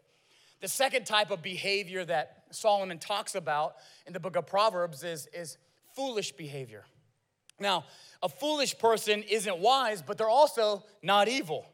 The 0.61 0.69
second 0.69 1.07
type 1.07 1.31
of 1.31 1.43
behavior 1.43 2.05
that 2.05 2.45
Solomon 2.51 2.99
talks 2.99 3.35
about 3.35 3.77
in 4.07 4.13
the 4.13 4.21
book 4.21 4.37
of 4.37 4.47
Proverbs 4.47 5.05
is, 5.05 5.29
is 5.33 5.57
foolish 5.95 6.33
behavior. 6.33 6.85
Now, 7.61 7.85
a 8.23 8.29
foolish 8.29 8.79
person 8.79 9.23
isn't 9.23 9.59
wise, 9.59 10.03
but 10.03 10.19
they're 10.19 10.29
also 10.29 10.85
not 11.03 11.29
evil. 11.29 11.67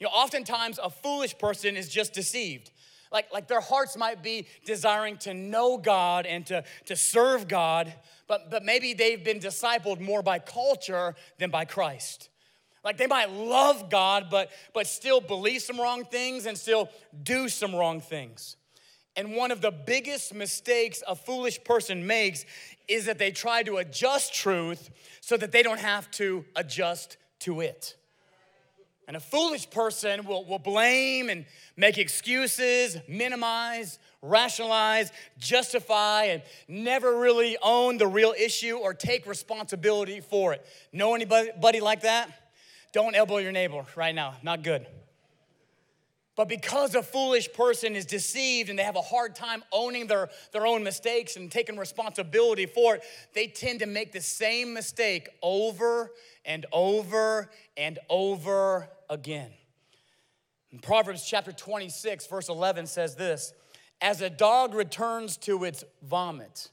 You 0.00 0.06
know, 0.06 0.12
oftentimes 0.12 0.78
a 0.82 0.90
foolish 0.90 1.38
person 1.38 1.76
is 1.76 1.88
just 1.88 2.12
deceived. 2.12 2.70
Like, 3.12 3.32
like 3.32 3.46
their 3.46 3.60
hearts 3.60 3.96
might 3.96 4.22
be 4.22 4.46
desiring 4.64 5.18
to 5.18 5.34
know 5.34 5.78
God 5.78 6.26
and 6.26 6.44
to, 6.46 6.64
to 6.86 6.96
serve 6.96 7.46
God, 7.46 7.92
but, 8.26 8.50
but 8.50 8.64
maybe 8.64 8.94
they've 8.94 9.22
been 9.22 9.38
discipled 9.38 10.00
more 10.00 10.22
by 10.22 10.40
culture 10.40 11.14
than 11.38 11.50
by 11.50 11.64
Christ. 11.64 12.28
Like 12.84 12.98
they 12.98 13.06
might 13.06 13.30
love 13.30 13.88
God, 13.90 14.26
but, 14.30 14.50
but 14.74 14.86
still 14.86 15.20
believe 15.20 15.62
some 15.62 15.80
wrong 15.80 16.04
things 16.04 16.46
and 16.46 16.56
still 16.56 16.90
do 17.22 17.48
some 17.48 17.74
wrong 17.74 18.00
things. 18.00 18.56
And 19.16 19.34
one 19.34 19.50
of 19.50 19.60
the 19.60 19.70
biggest 19.70 20.34
mistakes 20.34 21.02
a 21.06 21.14
foolish 21.14 21.62
person 21.64 22.06
makes 22.06 22.44
is 22.88 23.06
that 23.06 23.18
they 23.18 23.30
try 23.30 23.62
to 23.62 23.78
adjust 23.78 24.34
truth 24.34 24.90
so 25.20 25.36
that 25.36 25.52
they 25.52 25.62
don't 25.62 25.80
have 25.80 26.10
to 26.12 26.44
adjust 26.56 27.16
to 27.40 27.60
it. 27.60 27.96
And 29.06 29.16
a 29.16 29.20
foolish 29.20 29.68
person 29.70 30.24
will, 30.24 30.44
will 30.44 30.58
blame 30.58 31.28
and 31.28 31.44
make 31.76 31.98
excuses, 31.98 32.96
minimize, 33.06 33.98
rationalize, 34.22 35.12
justify, 35.38 36.24
and 36.24 36.42
never 36.68 37.18
really 37.18 37.56
own 37.62 37.98
the 37.98 38.06
real 38.06 38.34
issue 38.38 38.76
or 38.76 38.94
take 38.94 39.26
responsibility 39.26 40.20
for 40.20 40.54
it. 40.54 40.64
Know 40.92 41.14
anybody 41.14 41.80
like 41.80 42.00
that? 42.00 42.30
Don't 42.94 43.16
elbow 43.16 43.38
your 43.38 43.50
neighbor 43.50 43.84
right 43.96 44.14
now, 44.14 44.36
not 44.44 44.62
good. 44.62 44.86
But 46.36 46.48
because 46.48 46.94
a 46.94 47.02
foolish 47.02 47.52
person 47.52 47.96
is 47.96 48.06
deceived 48.06 48.70
and 48.70 48.78
they 48.78 48.84
have 48.84 48.94
a 48.94 49.02
hard 49.02 49.34
time 49.34 49.64
owning 49.72 50.06
their, 50.06 50.30
their 50.52 50.64
own 50.64 50.84
mistakes 50.84 51.34
and 51.34 51.50
taking 51.50 51.76
responsibility 51.76 52.66
for 52.66 52.94
it, 52.94 53.02
they 53.34 53.48
tend 53.48 53.80
to 53.80 53.86
make 53.86 54.12
the 54.12 54.20
same 54.20 54.72
mistake 54.72 55.28
over 55.42 56.12
and 56.44 56.66
over 56.72 57.50
and 57.76 57.98
over 58.08 58.88
again. 59.10 59.50
In 60.70 60.78
Proverbs 60.78 61.24
chapter 61.28 61.50
26, 61.50 62.28
verse 62.28 62.48
11 62.48 62.86
says 62.86 63.16
this 63.16 63.52
As 64.00 64.20
a 64.20 64.30
dog 64.30 64.72
returns 64.72 65.36
to 65.38 65.64
its 65.64 65.82
vomit, 66.00 66.70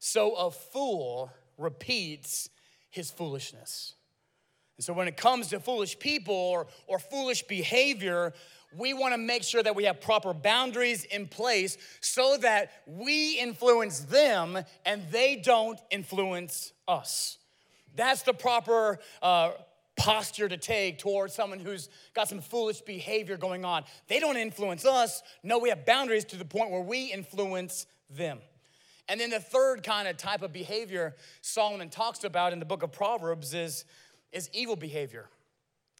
so 0.00 0.34
a 0.34 0.50
fool 0.50 1.32
repeats 1.56 2.50
his 2.90 3.12
foolishness. 3.12 3.94
And 4.76 4.84
so 4.84 4.92
when 4.92 5.08
it 5.08 5.16
comes 5.16 5.48
to 5.48 5.60
foolish 5.60 5.98
people 5.98 6.34
or, 6.34 6.66
or 6.86 6.98
foolish 6.98 7.42
behavior, 7.44 8.32
we 8.76 8.92
want 8.92 9.14
to 9.14 9.18
make 9.18 9.42
sure 9.42 9.62
that 9.62 9.74
we 9.74 9.84
have 9.84 10.00
proper 10.00 10.34
boundaries 10.34 11.04
in 11.04 11.26
place 11.28 11.78
so 12.00 12.36
that 12.38 12.70
we 12.86 13.38
influence 13.38 14.00
them 14.00 14.58
and 14.84 15.02
they 15.10 15.36
don't 15.36 15.78
influence 15.90 16.72
us. 16.86 17.38
That's 17.94 18.22
the 18.22 18.34
proper 18.34 18.98
uh, 19.22 19.52
posture 19.96 20.48
to 20.48 20.58
take 20.58 20.98
towards 20.98 21.34
someone 21.34 21.58
who's 21.58 21.88
got 22.14 22.28
some 22.28 22.40
foolish 22.40 22.82
behavior 22.82 23.38
going 23.38 23.64
on. 23.64 23.84
They 24.08 24.20
don't 24.20 24.36
influence 24.36 24.84
us. 24.84 25.22
No, 25.42 25.58
we 25.58 25.70
have 25.70 25.86
boundaries 25.86 26.26
to 26.26 26.36
the 26.36 26.44
point 26.44 26.70
where 26.70 26.82
we 26.82 27.12
influence 27.12 27.86
them. 28.10 28.40
And 29.08 29.20
then 29.20 29.30
the 29.30 29.40
third 29.40 29.82
kind 29.82 30.08
of 30.08 30.16
type 30.16 30.42
of 30.42 30.52
behavior 30.52 31.14
Solomon 31.40 31.88
talks 31.88 32.24
about 32.24 32.52
in 32.52 32.58
the 32.58 32.64
book 32.64 32.82
of 32.82 32.92
Proverbs 32.92 33.54
is 33.54 33.84
is 34.36 34.50
evil 34.52 34.76
behavior. 34.76 35.26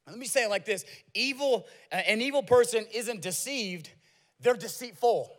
Let 0.07 0.17
me 0.17 0.25
say 0.25 0.45
it 0.45 0.49
like 0.49 0.65
this 0.65 0.85
evil, 1.13 1.65
uh, 1.91 1.95
an 1.95 2.21
evil 2.21 2.43
person 2.43 2.85
isn't 2.93 3.21
deceived, 3.21 3.89
they're 4.39 4.55
deceitful. 4.55 5.31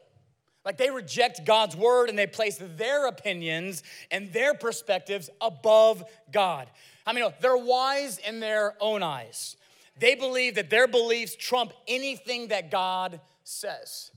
Like 0.64 0.76
they 0.76 0.90
reject 0.90 1.47
God's 1.47 1.75
word 1.75 2.11
and 2.11 2.19
they 2.19 2.26
place 2.26 2.61
their 2.61 3.07
opinions 3.07 3.83
and 4.11 4.31
their 4.35 4.52
perspectives 4.52 5.31
above 5.40 6.05
God. 6.31 6.69
I 7.07 7.14
mean, 7.14 7.25
they're 7.40 7.57
wise 7.57 8.19
in 8.19 8.40
their 8.40 8.75
own 8.81 9.02
eyes. 9.02 9.57
They 9.99 10.14
believe 10.14 10.57
that 10.57 10.69
their 10.69 10.87
beliefs 10.87 11.37
trump 11.37 11.73
anything 11.87 12.49
that 12.49 12.71
God 12.71 13.21
says. 13.45 14.11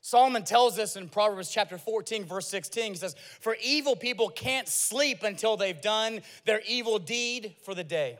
Solomon 0.00 0.44
tells 0.44 0.78
us 0.78 0.96
in 0.96 1.10
Proverbs 1.10 1.50
chapter 1.50 1.76
14, 1.76 2.24
verse 2.24 2.48
16, 2.48 2.92
he 2.92 2.98
says, 2.98 3.14
For 3.40 3.54
evil 3.62 3.94
people 3.94 4.30
can't 4.30 4.66
sleep 4.66 5.22
until 5.22 5.58
they've 5.58 5.78
done 5.78 6.22
their 6.46 6.62
evil 6.66 6.98
deed 6.98 7.56
for 7.62 7.74
the 7.74 7.84
day 7.84 8.16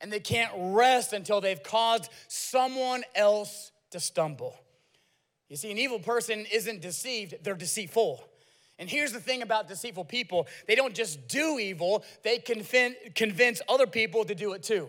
and 0.00 0.12
they 0.12 0.20
can't 0.20 0.52
rest 0.56 1.12
until 1.12 1.40
they've 1.40 1.62
caused 1.62 2.10
someone 2.28 3.04
else 3.14 3.72
to 3.90 4.00
stumble. 4.00 4.56
You 5.48 5.56
see, 5.56 5.70
an 5.70 5.78
evil 5.78 5.98
person 5.98 6.46
isn't 6.52 6.80
deceived, 6.80 7.34
they're 7.42 7.54
deceitful. 7.54 8.24
And 8.78 8.88
here's 8.88 9.12
the 9.12 9.20
thing 9.20 9.42
about 9.42 9.68
deceitful 9.68 10.06
people 10.06 10.48
they 10.66 10.74
don't 10.74 10.94
just 10.94 11.28
do 11.28 11.58
evil, 11.58 12.04
they 12.22 12.38
convince 12.38 13.60
other 13.68 13.86
people 13.86 14.24
to 14.24 14.34
do 14.34 14.52
it 14.52 14.62
too. 14.62 14.88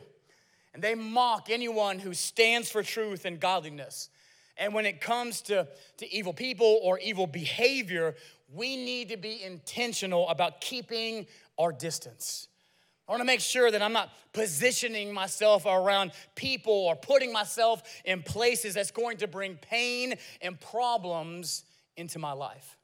And 0.73 0.81
they 0.81 0.95
mock 0.95 1.49
anyone 1.49 1.99
who 1.99 2.13
stands 2.13 2.71
for 2.71 2.81
truth 2.81 3.25
and 3.25 3.39
godliness. 3.39 4.09
And 4.55 4.73
when 4.73 4.85
it 4.85 5.01
comes 5.01 5.41
to, 5.43 5.67
to 5.97 6.13
evil 6.13 6.33
people 6.33 6.79
or 6.83 6.99
evil 6.99 7.27
behavior, 7.27 8.15
we 8.53 8.77
need 8.77 9.09
to 9.09 9.17
be 9.17 9.43
intentional 9.43 10.29
about 10.29 10.61
keeping 10.61 11.25
our 11.57 11.71
distance. 11.71 12.47
I 13.11 13.13
want 13.13 13.23
to 13.23 13.25
make 13.25 13.41
sure 13.41 13.69
that 13.69 13.81
I'm 13.81 13.91
not 13.91 14.09
positioning 14.31 15.13
myself 15.13 15.65
around 15.65 16.13
people 16.33 16.71
or 16.71 16.95
putting 16.95 17.33
myself 17.33 17.83
in 18.05 18.23
places 18.23 18.73
that's 18.73 18.91
going 18.91 19.17
to 19.17 19.27
bring 19.27 19.55
pain 19.55 20.13
and 20.41 20.57
problems 20.57 21.65
into 21.97 22.19
my 22.19 22.31
life. 22.31 22.77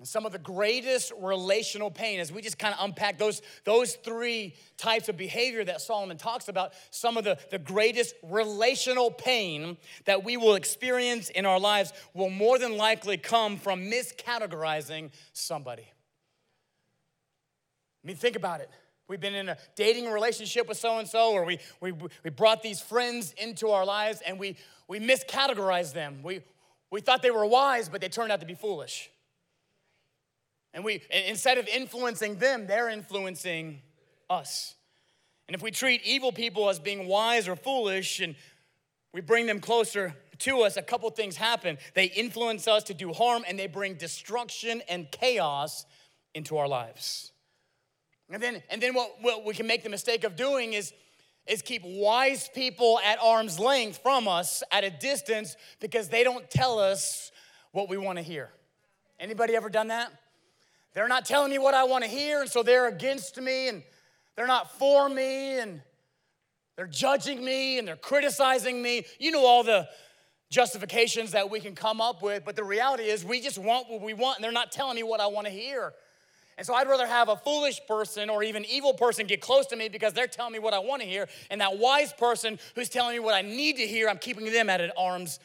And 0.00 0.08
some 0.08 0.26
of 0.26 0.32
the 0.32 0.40
greatest 0.40 1.12
relational 1.20 1.88
pain, 1.88 2.18
as 2.18 2.32
we 2.32 2.42
just 2.42 2.58
kind 2.58 2.74
of 2.74 2.84
unpack 2.84 3.16
those, 3.16 3.40
those 3.62 3.94
three 3.94 4.56
types 4.76 5.08
of 5.08 5.16
behavior 5.16 5.64
that 5.64 5.82
Solomon 5.82 6.16
talks 6.16 6.48
about, 6.48 6.72
some 6.90 7.16
of 7.16 7.22
the, 7.22 7.38
the 7.52 7.60
greatest 7.60 8.16
relational 8.24 9.08
pain 9.08 9.76
that 10.04 10.24
we 10.24 10.36
will 10.36 10.56
experience 10.56 11.30
in 11.30 11.46
our 11.46 11.60
lives 11.60 11.92
will 12.12 12.30
more 12.30 12.58
than 12.58 12.76
likely 12.76 13.16
come 13.16 13.56
from 13.56 13.82
miscategorizing 13.82 15.12
somebody. 15.32 15.86
I 18.02 18.08
mean, 18.08 18.16
think 18.16 18.34
about 18.34 18.60
it. 18.60 18.68
We've 19.08 19.20
been 19.20 19.34
in 19.34 19.48
a 19.48 19.56
dating 19.74 20.10
relationship 20.10 20.68
with 20.68 20.76
so 20.76 20.98
and 20.98 21.08
so, 21.08 21.32
or 21.32 21.44
we, 21.44 21.58
we, 21.80 21.92
we 21.92 22.30
brought 22.30 22.62
these 22.62 22.80
friends 22.80 23.34
into 23.38 23.70
our 23.70 23.86
lives 23.86 24.20
and 24.26 24.38
we, 24.38 24.56
we 24.86 25.00
miscategorized 25.00 25.94
them. 25.94 26.20
We, 26.22 26.42
we 26.90 27.00
thought 27.00 27.22
they 27.22 27.30
were 27.30 27.46
wise, 27.46 27.88
but 27.88 28.02
they 28.02 28.08
turned 28.08 28.30
out 28.30 28.40
to 28.40 28.46
be 28.46 28.54
foolish. 28.54 29.10
And 30.74 30.84
we, 30.84 31.02
instead 31.26 31.56
of 31.56 31.66
influencing 31.68 32.36
them, 32.36 32.66
they're 32.66 32.90
influencing 32.90 33.80
us. 34.28 34.74
And 35.48 35.54
if 35.54 35.62
we 35.62 35.70
treat 35.70 36.02
evil 36.04 36.30
people 36.30 36.68
as 36.68 36.78
being 36.78 37.08
wise 37.08 37.48
or 37.48 37.56
foolish 37.56 38.20
and 38.20 38.36
we 39.14 39.22
bring 39.22 39.46
them 39.46 39.60
closer 39.60 40.14
to 40.40 40.60
us, 40.60 40.76
a 40.76 40.82
couple 40.82 41.08
things 41.10 41.36
happen. 41.36 41.78
They 41.94 42.04
influence 42.04 42.68
us 42.68 42.84
to 42.84 42.94
do 42.94 43.14
harm 43.14 43.44
and 43.48 43.58
they 43.58 43.66
bring 43.66 43.94
destruction 43.94 44.82
and 44.86 45.10
chaos 45.10 45.86
into 46.34 46.58
our 46.58 46.68
lives. 46.68 47.32
And 48.30 48.42
then, 48.42 48.62
and 48.70 48.82
then 48.82 48.94
what, 48.94 49.16
what 49.20 49.44
we 49.44 49.54
can 49.54 49.66
make 49.66 49.82
the 49.82 49.88
mistake 49.88 50.24
of 50.24 50.36
doing 50.36 50.74
is, 50.74 50.92
is 51.46 51.62
keep 51.62 51.82
wise 51.84 52.50
people 52.54 53.00
at 53.04 53.18
arm's 53.22 53.58
length 53.58 54.00
from 54.02 54.28
us 54.28 54.62
at 54.70 54.84
a 54.84 54.90
distance 54.90 55.56
because 55.80 56.08
they 56.08 56.24
don't 56.24 56.48
tell 56.50 56.78
us 56.78 57.32
what 57.72 57.88
we 57.88 57.96
want 57.96 58.18
to 58.18 58.22
hear. 58.22 58.50
Anybody 59.18 59.56
ever 59.56 59.70
done 59.70 59.88
that? 59.88 60.12
They're 60.94 61.08
not 61.08 61.24
telling 61.24 61.50
me 61.50 61.58
what 61.58 61.74
I 61.74 61.84
want 61.84 62.04
to 62.04 62.10
hear, 62.10 62.40
and 62.40 62.50
so 62.50 62.62
they're 62.62 62.88
against 62.88 63.40
me, 63.40 63.68
and 63.68 63.82
they're 64.36 64.46
not 64.46 64.78
for 64.78 65.08
me, 65.08 65.58
and 65.58 65.80
they're 66.76 66.86
judging 66.86 67.44
me, 67.44 67.78
and 67.78 67.88
they're 67.88 67.96
criticizing 67.96 68.82
me. 68.82 69.04
You 69.18 69.30
know 69.30 69.44
all 69.44 69.62
the 69.62 69.88
justifications 70.50 71.32
that 71.32 71.50
we 71.50 71.60
can 71.60 71.74
come 71.74 72.00
up 72.00 72.22
with, 72.22 72.44
but 72.44 72.56
the 72.56 72.64
reality 72.64 73.04
is 73.04 73.24
we 73.24 73.40
just 73.40 73.58
want 73.58 73.90
what 73.90 74.00
we 74.00 74.14
want, 74.14 74.38
and 74.38 74.44
they're 74.44 74.52
not 74.52 74.72
telling 74.72 74.96
me 74.96 75.02
what 75.02 75.20
I 75.20 75.26
want 75.26 75.46
to 75.46 75.52
hear. 75.52 75.92
And 76.58 76.66
so 76.66 76.74
I'd 76.74 76.88
rather 76.88 77.06
have 77.06 77.28
a 77.28 77.36
foolish 77.36 77.80
person 77.86 78.28
or 78.28 78.42
even 78.42 78.64
evil 78.64 78.92
person 78.92 79.28
get 79.28 79.40
close 79.40 79.66
to 79.66 79.76
me 79.76 79.88
because 79.88 80.12
they're 80.12 80.26
telling 80.26 80.52
me 80.52 80.58
what 80.58 80.74
I 80.74 80.80
want 80.80 81.00
to 81.02 81.08
hear, 81.08 81.28
and 81.50 81.60
that 81.60 81.78
wise 81.78 82.12
person 82.12 82.58
who's 82.74 82.88
telling 82.88 83.14
me 83.14 83.20
what 83.20 83.34
I 83.34 83.42
need 83.42 83.76
to 83.76 83.86
hear, 83.86 84.08
I'm 84.08 84.18
keeping 84.18 84.44
them 84.52 84.68
at 84.68 84.80
an 84.80 84.90
arm's 84.98 85.38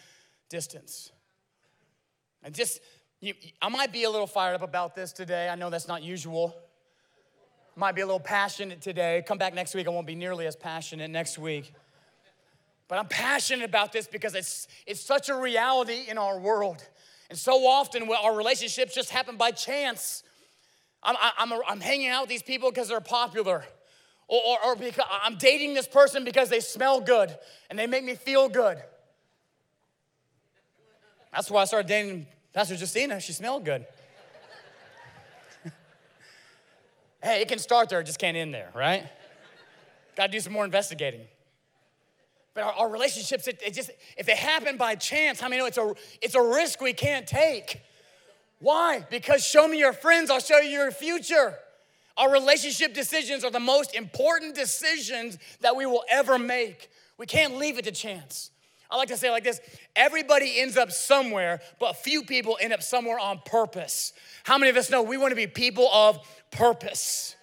distance. 0.50 1.12
And 2.42 2.54
just, 2.54 2.82
you, 3.22 3.36
I 3.62 3.70
might 3.70 3.94
be 3.94 4.06
a 4.06 4.10
little 4.10 4.26
fired 4.26 4.56
up 4.56 4.64
about 4.64 4.96
this 4.96 5.14
today. 5.14 5.50
I 5.50 5.56
know 5.56 5.70
that's 5.70 5.88
not 5.88 6.02
usual. 6.02 6.56
Might 7.76 7.94
be 7.94 8.02
a 8.02 8.08
little 8.08 8.20
passionate 8.20 8.82
today. 8.82 9.24
Come 9.28 9.38
back 9.38 9.54
next 9.54 9.76
week, 9.76 9.86
I 9.88 9.92
won't 9.92 10.08
be 10.08 10.16
nearly 10.16 10.48
as 10.48 10.56
passionate 10.56 11.12
next 11.12 11.38
week. 11.38 11.74
But 12.88 12.98
I'm 12.98 13.08
passionate 13.08 13.66
about 13.66 13.94
this 13.94 14.08
because 14.08 14.34
it's, 14.34 14.68
it's 14.88 15.00
such 15.00 15.30
a 15.30 15.36
reality 15.36 16.06
in 16.08 16.18
our 16.18 16.40
world. 16.40 16.84
And 17.30 17.38
so 17.38 17.68
often 17.68 18.10
our 18.12 18.36
relationships 18.36 18.96
just 18.96 19.12
happen 19.12 19.38
by 19.38 19.52
chance 19.52 20.24
I'm, 21.04 21.16
I'm, 21.38 21.60
I'm 21.68 21.80
hanging 21.80 22.08
out 22.08 22.24
with 22.24 22.30
these 22.30 22.44
people 22.44 22.70
because 22.72 22.88
they're 22.88 23.02
popular. 23.02 23.64
Or, 24.28 24.42
or, 24.46 24.66
or 24.66 24.76
because 24.76 25.06
I'm 25.22 25.38
dating 25.38 25.74
this 25.74 25.88
person 25.88 26.24
because 26.24 26.50
they 26.50 26.60
smell 26.60 27.02
good 27.02 27.36
and 27.70 27.78
they 27.78 27.88
make 27.88 28.04
me 28.04 28.16
feel 28.16 28.50
good. 28.50 28.78
That's 31.34 31.52
why 31.52 31.62
I 31.64 31.66
started 31.66 31.88
dating 31.88 32.28
Pastor 32.54 32.76
Justina. 32.76 33.20
She 33.20 33.34
smelled 33.34 33.66
good. 33.66 33.86
hey, 37.24 37.42
it 37.42 37.48
can 37.48 37.60
start 37.60 37.90
there, 37.90 38.00
it 38.00 38.06
just 38.06 38.20
can't 38.20 38.38
end 38.38 38.54
there, 38.54 38.70
right? 38.74 39.08
Got 40.16 40.28
to 40.28 40.32
do 40.32 40.40
some 40.40 40.54
more 40.54 40.64
investigating. 40.64 41.22
But 42.54 42.66
our, 42.66 42.74
our 42.74 42.90
relationships, 42.90 43.48
it, 43.48 43.60
it, 43.66 43.74
just 43.74 43.90
if 44.16 44.26
they 44.28 44.36
happen 44.36 44.78
by 44.78 44.96
chance, 44.96 45.40
how 45.40 45.48
I 45.48 45.50
many 45.50 45.62
know 45.62 45.66
it's 45.66 45.78
a 45.78 45.94
it's 46.22 46.36
a 46.36 46.42
risk 46.42 46.82
we 46.82 46.94
can't 46.94 47.26
take. 47.26 47.82
Why? 48.64 49.06
Because 49.10 49.44
show 49.44 49.68
me 49.68 49.78
your 49.78 49.92
friends, 49.92 50.32
I'll 50.32 50.40
show 50.40 50.60
you 50.60 50.70
your 50.70 50.90
future. 50.90 51.56
Our 52.16 52.32
relationship 52.32 52.94
decisions 52.94 53.44
are 53.44 53.52
the 53.52 53.60
most 53.60 53.94
important 53.94 54.56
decisions 54.56 55.38
that 55.60 55.76
we 55.76 55.86
will 55.86 56.06
ever 56.10 56.40
make. 56.40 56.90
We 57.18 57.26
can't 57.26 57.58
leave 57.58 57.78
it 57.78 57.84
to 57.84 57.92
chance. 57.92 58.52
I 58.90 58.96
like 58.96 59.10
to 59.10 59.18
say 59.18 59.30
like 59.32 59.44
this 59.44 59.60
everybody 59.98 60.62
ends 60.62 60.78
up 60.78 60.94
somewhere, 60.94 61.60
but 61.78 61.98
few 61.98 62.24
people 62.24 62.58
end 62.62 62.72
up 62.72 62.82
somewhere 62.82 63.20
on 63.20 63.42
purpose. 63.46 64.14
How 64.46 64.58
many 64.58 64.70
of 64.70 64.78
us 64.78 64.90
know 64.90 65.04
we 65.04 65.18
want 65.18 65.32
to 65.32 65.36
be 65.36 65.48
people 65.48 65.90
of 65.92 66.20
purpose? 66.50 67.36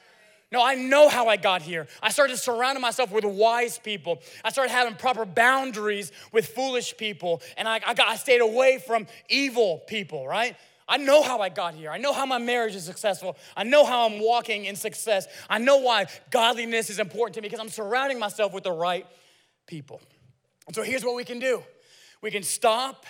No, 0.50 0.64
I 0.64 0.74
know 0.74 1.10
how 1.10 1.28
I 1.28 1.36
got 1.36 1.60
here. 1.60 1.86
I 2.02 2.10
started 2.10 2.38
surrounding 2.38 2.80
myself 2.80 3.12
with 3.12 3.26
wise 3.26 3.78
people. 3.78 4.22
I 4.42 4.50
started 4.50 4.72
having 4.72 4.94
proper 4.94 5.26
boundaries 5.26 6.12
with 6.32 6.46
foolish 6.46 6.96
people, 6.96 7.42
and 7.58 7.68
I, 7.68 7.78
I, 7.86 7.92
got, 7.92 8.08
I 8.08 8.16
stayed 8.16 8.40
away 8.40 8.82
from 8.84 9.06
evil 9.28 9.82
people, 9.86 10.26
right? 10.26 10.56
I 10.90 10.96
know 10.96 11.22
how 11.22 11.38
I 11.38 11.50
got 11.50 11.74
here. 11.74 11.88
I 11.88 11.98
know 11.98 12.12
how 12.12 12.26
my 12.26 12.38
marriage 12.38 12.74
is 12.74 12.84
successful. 12.84 13.36
I 13.56 13.62
know 13.62 13.86
how 13.86 14.06
I'm 14.06 14.20
walking 14.20 14.64
in 14.64 14.74
success. 14.74 15.28
I 15.48 15.58
know 15.58 15.76
why 15.76 16.06
godliness 16.32 16.90
is 16.90 16.98
important 16.98 17.36
to 17.36 17.40
me 17.40 17.46
because 17.46 17.60
I'm 17.60 17.68
surrounding 17.68 18.18
myself 18.18 18.52
with 18.52 18.64
the 18.64 18.72
right 18.72 19.06
people. 19.68 20.00
And 20.66 20.74
so 20.74 20.82
here's 20.82 21.04
what 21.04 21.14
we 21.14 21.24
can 21.24 21.38
do 21.38 21.62
we 22.20 22.32
can 22.32 22.42
stop 22.42 23.06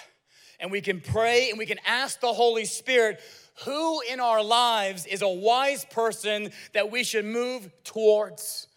and 0.61 0.71
we 0.71 0.83
can 0.83 1.01
pray 1.01 1.49
and 1.49 1.59
we 1.59 1.65
can 1.65 1.79
ask 1.87 2.21
the 2.21 2.35
Holy 2.35 2.67
Spirit 2.67 3.19
who 3.65 4.03
in 4.03 4.21
our 4.21 4.45
lives 4.45 5.07
is 5.07 5.23
a 5.23 5.29
wise 5.29 5.87
person 5.87 6.51
that 6.75 6.91
we 6.91 7.03
should 7.03 7.25
move 7.25 7.71
towards. 7.83 8.69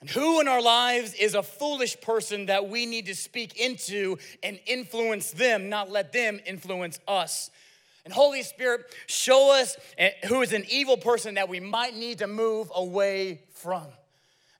And 0.00 0.10
who 0.10 0.40
in 0.40 0.48
our 0.48 0.60
lives 0.60 1.14
is 1.14 1.34
a 1.34 1.44
foolish 1.44 2.00
person 2.00 2.46
that 2.46 2.68
we 2.68 2.86
need 2.86 3.06
to 3.06 3.14
speak 3.14 3.56
into 3.56 4.18
and 4.42 4.58
influence 4.66 5.30
them, 5.30 5.68
not 5.68 5.90
let 5.90 6.12
them 6.12 6.40
influence 6.44 6.98
us. 7.06 7.50
And 8.04 8.12
Holy 8.12 8.42
Spirit, 8.42 8.84
show 9.06 9.54
us 9.54 9.76
eh, 9.96 10.10
who 10.28 10.42
is 10.42 10.52
an 10.52 10.64
evil 10.68 10.96
person 10.96 11.34
that 11.34 11.48
we 11.48 11.58
might 11.60 11.94
need 11.94 12.18
to 12.18 12.26
move 12.26 12.70
away 12.74 13.40
from. 13.54 13.86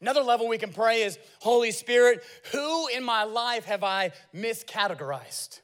Another 0.00 0.22
level 0.22 0.48
we 0.48 0.58
can 0.58 0.72
pray 0.72 1.02
is 1.02 1.18
Holy 1.40 1.70
Spirit, 1.70 2.22
who 2.52 2.88
in 2.88 3.04
my 3.04 3.24
life 3.24 3.64
have 3.66 3.84
I 3.84 4.12
miscategorized? 4.34 5.60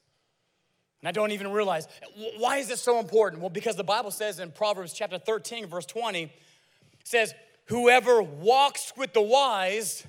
And 1.00 1.08
I 1.08 1.12
don't 1.12 1.32
even 1.32 1.50
realize. 1.50 1.88
Why 2.36 2.58
is 2.58 2.68
this 2.68 2.82
so 2.82 2.98
important? 3.00 3.40
Well, 3.40 3.50
because 3.50 3.76
the 3.76 3.84
Bible 3.84 4.10
says 4.10 4.38
in 4.38 4.50
Proverbs 4.50 4.92
chapter 4.92 5.18
13, 5.18 5.66
verse 5.66 5.86
20, 5.86 6.30
says, 7.04 7.34
Whoever 7.66 8.22
walks 8.22 8.92
with 8.96 9.14
the 9.14 9.22
wise 9.22 10.06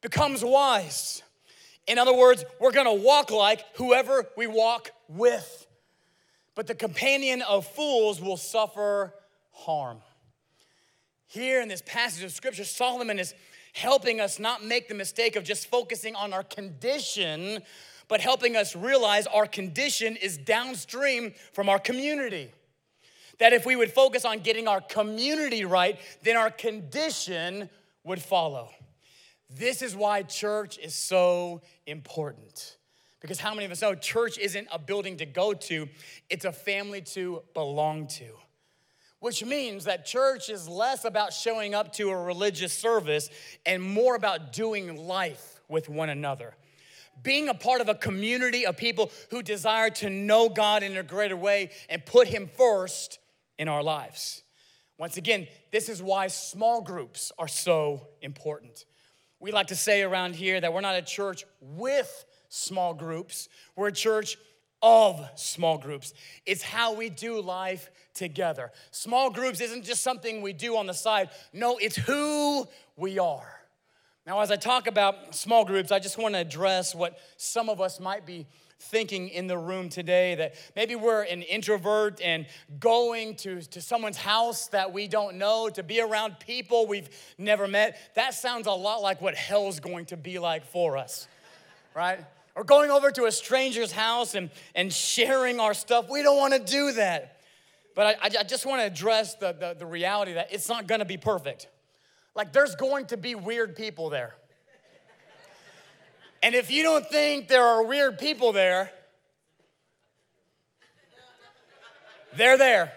becomes 0.00 0.42
wise. 0.44 1.22
In 1.86 1.98
other 1.98 2.14
words, 2.14 2.44
we're 2.60 2.72
gonna 2.72 2.94
walk 2.94 3.30
like 3.30 3.64
whoever 3.76 4.26
we 4.36 4.46
walk 4.46 4.90
with 5.08 5.65
but 6.56 6.66
the 6.66 6.74
companion 6.74 7.42
of 7.42 7.66
fools 7.66 8.20
will 8.20 8.38
suffer 8.38 9.14
harm. 9.52 9.98
Here 11.28 11.60
in 11.60 11.68
this 11.68 11.82
passage 11.84 12.24
of 12.24 12.32
scripture, 12.32 12.64
Solomon 12.64 13.18
is 13.18 13.34
helping 13.74 14.20
us 14.20 14.38
not 14.38 14.64
make 14.64 14.88
the 14.88 14.94
mistake 14.94 15.36
of 15.36 15.44
just 15.44 15.68
focusing 15.68 16.16
on 16.16 16.32
our 16.32 16.42
condition, 16.42 17.62
but 18.08 18.20
helping 18.20 18.56
us 18.56 18.74
realize 18.74 19.26
our 19.26 19.46
condition 19.46 20.16
is 20.16 20.38
downstream 20.38 21.34
from 21.52 21.68
our 21.68 21.78
community. 21.78 22.50
That 23.38 23.52
if 23.52 23.66
we 23.66 23.76
would 23.76 23.92
focus 23.92 24.24
on 24.24 24.38
getting 24.38 24.66
our 24.66 24.80
community 24.80 25.66
right, 25.66 25.98
then 26.22 26.38
our 26.38 26.50
condition 26.50 27.68
would 28.02 28.22
follow. 28.22 28.70
This 29.50 29.82
is 29.82 29.94
why 29.94 30.22
church 30.22 30.78
is 30.78 30.94
so 30.94 31.60
important. 31.86 32.75
Because 33.26 33.40
how 33.40 33.54
many 33.54 33.64
of 33.64 33.72
us 33.72 33.82
know 33.82 33.96
church 33.96 34.38
isn't 34.38 34.68
a 34.70 34.78
building 34.78 35.16
to 35.16 35.26
go 35.26 35.52
to, 35.52 35.88
it's 36.30 36.44
a 36.44 36.52
family 36.52 37.00
to 37.00 37.42
belong 37.54 38.06
to. 38.06 38.26
Which 39.18 39.44
means 39.44 39.86
that 39.86 40.06
church 40.06 40.48
is 40.48 40.68
less 40.68 41.04
about 41.04 41.32
showing 41.32 41.74
up 41.74 41.92
to 41.94 42.10
a 42.10 42.16
religious 42.16 42.72
service 42.72 43.28
and 43.66 43.82
more 43.82 44.14
about 44.14 44.52
doing 44.52 45.08
life 45.08 45.60
with 45.68 45.88
one 45.88 46.08
another. 46.08 46.54
Being 47.20 47.48
a 47.48 47.54
part 47.54 47.80
of 47.80 47.88
a 47.88 47.96
community 47.96 48.64
of 48.64 48.76
people 48.76 49.10
who 49.30 49.42
desire 49.42 49.90
to 49.90 50.08
know 50.08 50.48
God 50.48 50.84
in 50.84 50.96
a 50.96 51.02
greater 51.02 51.36
way 51.36 51.70
and 51.88 52.06
put 52.06 52.28
Him 52.28 52.48
first 52.56 53.18
in 53.58 53.66
our 53.66 53.82
lives. 53.82 54.44
Once 54.98 55.16
again, 55.16 55.48
this 55.72 55.88
is 55.88 56.00
why 56.00 56.28
small 56.28 56.80
groups 56.80 57.32
are 57.40 57.48
so 57.48 58.06
important. 58.22 58.84
We 59.40 59.50
like 59.50 59.66
to 59.66 59.76
say 59.76 60.02
around 60.02 60.36
here 60.36 60.60
that 60.60 60.72
we're 60.72 60.80
not 60.80 60.94
a 60.94 61.02
church 61.02 61.44
with 61.60 62.24
small 62.48 62.94
groups. 62.94 63.48
We're 63.74 63.88
a 63.88 63.92
church 63.92 64.36
of 64.82 65.28
small 65.36 65.78
groups. 65.78 66.14
It's 66.44 66.62
how 66.62 66.94
we 66.94 67.08
do 67.08 67.40
life 67.40 67.90
together. 68.14 68.70
Small 68.90 69.30
groups 69.30 69.60
isn't 69.60 69.84
just 69.84 70.02
something 70.02 70.42
we 70.42 70.52
do 70.52 70.76
on 70.76 70.86
the 70.86 70.94
side, 70.94 71.30
no, 71.52 71.78
it's 71.78 71.96
who 71.96 72.66
we 72.96 73.18
are. 73.18 73.60
Now, 74.26 74.40
as 74.40 74.50
I 74.50 74.56
talk 74.56 74.88
about 74.88 75.34
small 75.34 75.64
groups, 75.64 75.92
I 75.92 76.00
just 76.00 76.18
want 76.18 76.34
to 76.34 76.40
address 76.40 76.94
what 76.94 77.18
some 77.36 77.68
of 77.68 77.80
us 77.80 78.00
might 78.00 78.26
be 78.26 78.46
thinking 78.78 79.28
in 79.28 79.46
the 79.46 79.56
room 79.56 79.88
today 79.88 80.34
that 80.34 80.54
maybe 80.74 80.96
we're 80.96 81.22
an 81.22 81.42
introvert 81.42 82.20
and 82.20 82.46
going 82.78 83.36
to, 83.36 83.62
to 83.62 83.80
someone's 83.80 84.16
house 84.16 84.68
that 84.68 84.92
we 84.92 85.08
don't 85.08 85.36
know 85.36 85.68
to 85.68 85.82
be 85.82 86.00
around 86.00 86.38
people 86.40 86.86
we've 86.86 87.08
never 87.38 87.66
met. 87.66 87.96
That 88.14 88.34
sounds 88.34 88.66
a 88.66 88.72
lot 88.72 89.00
like 89.00 89.20
what 89.22 89.34
hell's 89.34 89.80
going 89.80 90.06
to 90.06 90.16
be 90.16 90.38
like 90.38 90.66
for 90.66 90.96
us, 90.96 91.26
right? 91.94 92.20
Or 92.56 92.64
going 92.64 92.90
over 92.90 93.10
to 93.12 93.26
a 93.26 93.32
stranger's 93.32 93.92
house 93.92 94.34
and, 94.34 94.50
and 94.74 94.90
sharing 94.92 95.60
our 95.60 95.74
stuff. 95.74 96.06
We 96.10 96.22
don't 96.22 96.38
want 96.38 96.54
to 96.54 96.58
do 96.58 96.92
that. 96.92 97.40
But 97.94 98.18
I, 98.20 98.30
I 98.40 98.42
just 98.42 98.64
want 98.66 98.80
to 98.80 98.86
address 98.86 99.34
the, 99.34 99.52
the, 99.52 99.76
the 99.78 99.86
reality 99.86 100.32
that 100.32 100.48
it's 100.50 100.68
not 100.68 100.86
going 100.86 100.98
to 100.98 101.04
be 101.04 101.18
perfect. 101.18 101.68
Like, 102.34 102.52
there's 102.52 102.74
going 102.74 103.06
to 103.06 103.16
be 103.16 103.34
weird 103.34 103.76
people 103.76 104.10
there. 104.10 104.34
And 106.42 106.54
if 106.54 106.70
you 106.70 106.82
don't 106.82 107.06
think 107.06 107.48
there 107.48 107.64
are 107.64 107.84
weird 107.84 108.18
people 108.18 108.52
there, 108.52 108.90
they're 112.36 112.58
there. 112.58 112.92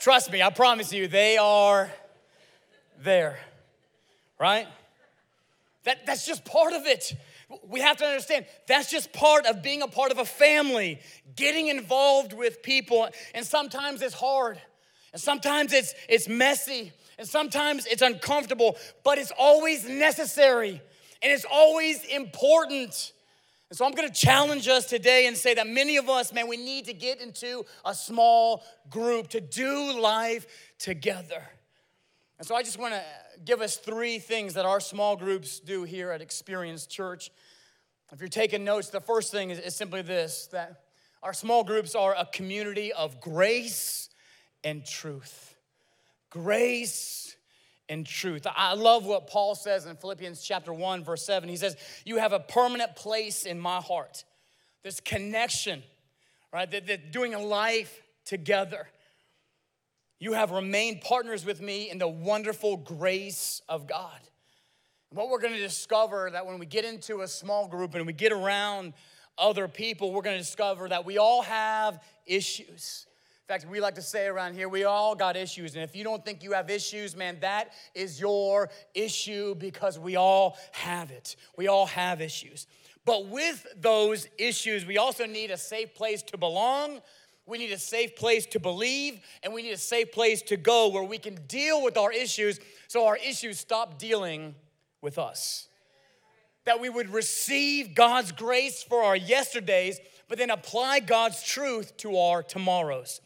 Trust 0.00 0.30
me, 0.30 0.42
I 0.42 0.50
promise 0.50 0.92
you, 0.92 1.08
they 1.08 1.36
are 1.36 1.90
there. 3.00 3.38
Right? 4.40 4.66
That, 5.84 6.06
that's 6.06 6.26
just 6.26 6.44
part 6.44 6.72
of 6.72 6.86
it. 6.86 7.14
We 7.66 7.80
have 7.80 7.96
to 7.98 8.04
understand 8.04 8.46
that's 8.66 8.90
just 8.90 9.12
part 9.12 9.46
of 9.46 9.62
being 9.62 9.82
a 9.82 9.88
part 9.88 10.12
of 10.12 10.18
a 10.18 10.24
family, 10.24 11.00
getting 11.34 11.68
involved 11.68 12.32
with 12.32 12.62
people. 12.62 13.08
And 13.34 13.46
sometimes 13.46 14.02
it's 14.02 14.14
hard, 14.14 14.60
and 15.12 15.20
sometimes 15.20 15.72
it's, 15.72 15.94
it's 16.08 16.28
messy, 16.28 16.92
and 17.18 17.26
sometimes 17.26 17.86
it's 17.86 18.02
uncomfortable, 18.02 18.76
but 19.02 19.18
it's 19.18 19.32
always 19.36 19.88
necessary 19.88 20.80
and 21.22 21.32
it's 21.32 21.44
always 21.50 22.04
important. 22.04 23.12
And 23.70 23.76
so 23.76 23.84
I'm 23.84 23.92
gonna 23.92 24.10
challenge 24.10 24.68
us 24.68 24.86
today 24.86 25.26
and 25.26 25.36
say 25.36 25.54
that 25.54 25.66
many 25.66 25.96
of 25.96 26.08
us, 26.08 26.32
man, 26.32 26.48
we 26.48 26.56
need 26.56 26.86
to 26.86 26.94
get 26.94 27.20
into 27.20 27.64
a 27.84 27.94
small 27.94 28.62
group 28.88 29.28
to 29.28 29.40
do 29.40 30.00
life 30.00 30.46
together. 30.78 31.42
And 32.38 32.46
so 32.46 32.54
I 32.54 32.62
just 32.62 32.78
wanna 32.78 33.02
give 33.44 33.60
us 33.60 33.76
three 33.76 34.18
things 34.18 34.54
that 34.54 34.64
our 34.64 34.80
small 34.80 35.16
groups 35.16 35.58
do 35.60 35.82
here 35.82 36.10
at 36.10 36.20
Xperience 36.20 36.88
Church. 36.88 37.30
If 38.12 38.20
you're 38.20 38.28
taking 38.28 38.64
notes, 38.64 38.90
the 38.90 39.00
first 39.00 39.32
thing 39.32 39.50
is, 39.50 39.58
is 39.58 39.74
simply 39.74 40.02
this 40.02 40.48
that 40.52 40.84
our 41.22 41.32
small 41.32 41.64
groups 41.64 41.94
are 41.94 42.14
a 42.16 42.26
community 42.26 42.92
of 42.92 43.20
grace 43.20 44.08
and 44.62 44.84
truth. 44.84 45.56
Grace 46.30 47.36
and 47.88 48.06
truth. 48.06 48.46
I 48.54 48.74
love 48.74 49.04
what 49.04 49.26
Paul 49.26 49.54
says 49.54 49.86
in 49.86 49.96
Philippians 49.96 50.42
chapter 50.42 50.72
1, 50.72 51.04
verse 51.04 51.24
7. 51.24 51.48
He 51.48 51.56
says, 51.56 51.76
You 52.04 52.18
have 52.18 52.32
a 52.32 52.40
permanent 52.40 52.94
place 52.94 53.44
in 53.44 53.58
my 53.58 53.80
heart. 53.80 54.24
This 54.82 55.00
connection, 55.00 55.82
right? 56.52 56.70
That, 56.70 56.86
that 56.86 57.12
doing 57.12 57.34
a 57.34 57.40
life 57.40 58.02
together. 58.24 58.88
You 60.20 60.32
have 60.32 60.50
remained 60.50 61.00
partners 61.00 61.44
with 61.44 61.60
me 61.60 61.90
in 61.90 61.98
the 61.98 62.08
wonderful 62.08 62.76
grace 62.76 63.62
of 63.68 63.86
God. 63.86 64.20
What 65.10 65.28
we're 65.28 65.40
gonna 65.40 65.58
discover 65.58 66.28
that 66.32 66.44
when 66.44 66.58
we 66.58 66.66
get 66.66 66.84
into 66.84 67.20
a 67.20 67.28
small 67.28 67.68
group 67.68 67.94
and 67.94 68.06
we 68.06 68.12
get 68.12 68.32
around 68.32 68.94
other 69.38 69.68
people, 69.68 70.12
we're 70.12 70.22
gonna 70.22 70.38
discover 70.38 70.88
that 70.88 71.04
we 71.04 71.18
all 71.18 71.42
have 71.42 72.02
issues. 72.26 73.06
In 73.48 73.54
fact, 73.54 73.70
we 73.70 73.80
like 73.80 73.94
to 73.94 74.02
say 74.02 74.26
around 74.26 74.54
here, 74.54 74.68
we 74.68 74.84
all 74.84 75.14
got 75.14 75.36
issues. 75.36 75.74
And 75.74 75.82
if 75.82 75.96
you 75.96 76.04
don't 76.04 76.22
think 76.22 76.42
you 76.42 76.52
have 76.52 76.68
issues, 76.68 77.16
man, 77.16 77.38
that 77.40 77.72
is 77.94 78.20
your 78.20 78.68
issue 78.94 79.54
because 79.54 79.98
we 79.98 80.16
all 80.16 80.58
have 80.72 81.10
it. 81.10 81.36
We 81.56 81.68
all 81.68 81.86
have 81.86 82.20
issues. 82.20 82.66
But 83.06 83.28
with 83.28 83.66
those 83.80 84.28
issues, 84.36 84.84
we 84.84 84.98
also 84.98 85.24
need 85.24 85.50
a 85.50 85.56
safe 85.56 85.94
place 85.94 86.22
to 86.24 86.36
belong 86.36 87.00
we 87.48 87.58
need 87.58 87.72
a 87.72 87.78
safe 87.78 88.14
place 88.14 88.44
to 88.46 88.60
believe, 88.60 89.20
and 89.42 89.54
we 89.54 89.62
need 89.62 89.72
a 89.72 89.78
safe 89.78 90.12
place 90.12 90.42
to 90.42 90.56
go 90.56 90.88
where 90.88 91.02
we 91.02 91.18
can 91.18 91.36
deal 91.46 91.82
with 91.82 91.96
our 91.96 92.12
issues 92.12 92.60
so 92.88 93.06
our 93.06 93.16
issues 93.16 93.58
stop 93.58 93.98
dealing 93.98 94.54
with 95.00 95.18
us. 95.18 95.68
That 96.66 96.80
we 96.80 96.90
would 96.90 97.08
receive 97.08 97.94
God's 97.94 98.32
grace 98.32 98.82
for 98.82 99.02
our 99.02 99.16
yesterdays, 99.16 99.98
but 100.28 100.36
then 100.36 100.50
apply 100.50 101.00
God's 101.00 101.42
truth 101.42 101.96
to 101.98 102.18
our 102.18 102.42
tomorrows. 102.42 103.22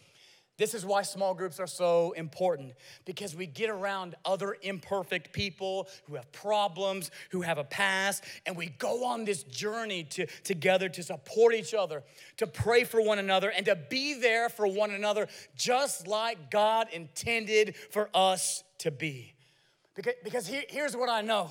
This 0.62 0.74
is 0.74 0.86
why 0.86 1.02
small 1.02 1.34
groups 1.34 1.58
are 1.58 1.66
so 1.66 2.12
important 2.12 2.74
because 3.04 3.34
we 3.34 3.46
get 3.46 3.68
around 3.68 4.14
other 4.24 4.56
imperfect 4.62 5.32
people 5.32 5.88
who 6.04 6.14
have 6.14 6.30
problems, 6.30 7.10
who 7.30 7.40
have 7.40 7.58
a 7.58 7.64
past, 7.64 8.22
and 8.46 8.56
we 8.56 8.66
go 8.66 9.04
on 9.04 9.24
this 9.24 9.42
journey 9.42 10.04
to, 10.04 10.24
together 10.44 10.88
to 10.90 11.02
support 11.02 11.56
each 11.56 11.74
other, 11.74 12.04
to 12.36 12.46
pray 12.46 12.84
for 12.84 13.02
one 13.02 13.18
another, 13.18 13.50
and 13.50 13.66
to 13.66 13.74
be 13.74 14.14
there 14.14 14.48
for 14.48 14.68
one 14.68 14.92
another 14.92 15.26
just 15.56 16.06
like 16.06 16.48
God 16.48 16.86
intended 16.92 17.74
for 17.90 18.08
us 18.14 18.62
to 18.78 18.92
be. 18.92 19.34
Because, 19.96 20.14
because 20.22 20.46
here, 20.46 20.62
here's 20.68 20.96
what 20.96 21.08
I 21.08 21.22
know 21.22 21.50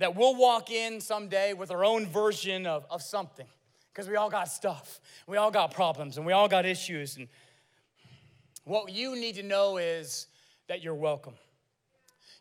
that 0.00 0.16
we'll 0.16 0.34
walk 0.34 0.68
in 0.68 1.00
someday 1.00 1.52
with 1.52 1.70
our 1.70 1.84
own 1.84 2.06
version 2.06 2.66
of, 2.66 2.86
of 2.90 3.02
something 3.02 3.46
because 3.92 4.08
we 4.08 4.16
all 4.16 4.30
got 4.30 4.48
stuff, 4.48 5.00
we 5.28 5.36
all 5.36 5.50
got 5.50 5.72
problems, 5.72 6.16
and 6.16 6.26
we 6.26 6.32
all 6.32 6.48
got 6.48 6.64
issues. 6.66 7.18
And 7.18 7.28
what 8.64 8.92
you 8.92 9.16
need 9.16 9.36
to 9.36 9.42
know 9.42 9.76
is 9.76 10.26
that 10.68 10.82
you're 10.82 10.94
welcome. 10.94 11.34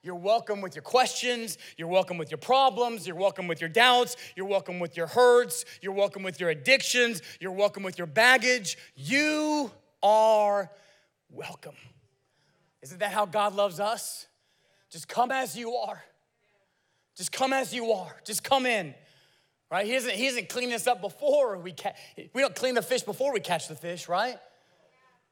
You're 0.03 0.15
welcome 0.15 0.61
with 0.61 0.75
your 0.75 0.81
questions. 0.81 1.59
You're 1.77 1.87
welcome 1.87 2.17
with 2.17 2.31
your 2.31 2.39
problems. 2.39 3.05
You're 3.05 3.15
welcome 3.15 3.47
with 3.47 3.61
your 3.61 3.69
doubts. 3.69 4.15
You're 4.35 4.47
welcome 4.47 4.79
with 4.79 4.97
your 4.97 5.05
hurts. 5.07 5.63
You're 5.81 5.93
welcome 5.93 6.23
with 6.23 6.39
your 6.39 6.49
addictions. 6.49 7.21
You're 7.39 7.51
welcome 7.51 7.83
with 7.83 7.99
your 7.99 8.07
baggage. 8.07 8.77
You 8.95 9.71
are 10.01 10.71
welcome. 11.29 11.75
Isn't 12.81 12.99
that 12.99 13.11
how 13.11 13.27
God 13.27 13.53
loves 13.53 13.79
us? 13.79 14.27
Just 14.89 15.07
come 15.07 15.31
as 15.31 15.55
you 15.55 15.75
are. 15.75 16.03
Just 17.15 17.31
come 17.31 17.53
as 17.53 17.71
you 17.71 17.91
are. 17.91 18.15
Just 18.25 18.43
come 18.43 18.65
in. 18.65 18.95
Right? 19.69 19.85
He 19.85 19.93
doesn't, 19.93 20.15
he 20.15 20.25
doesn't 20.25 20.49
clean 20.49 20.73
us 20.73 20.87
up 20.87 20.99
before 20.99 21.57
we 21.59 21.73
catch. 21.73 21.95
We 22.33 22.41
don't 22.41 22.55
clean 22.55 22.73
the 22.73 22.81
fish 22.81 23.03
before 23.03 23.31
we 23.31 23.39
catch 23.39 23.67
the 23.67 23.75
fish, 23.75 24.09
right? 24.09 24.37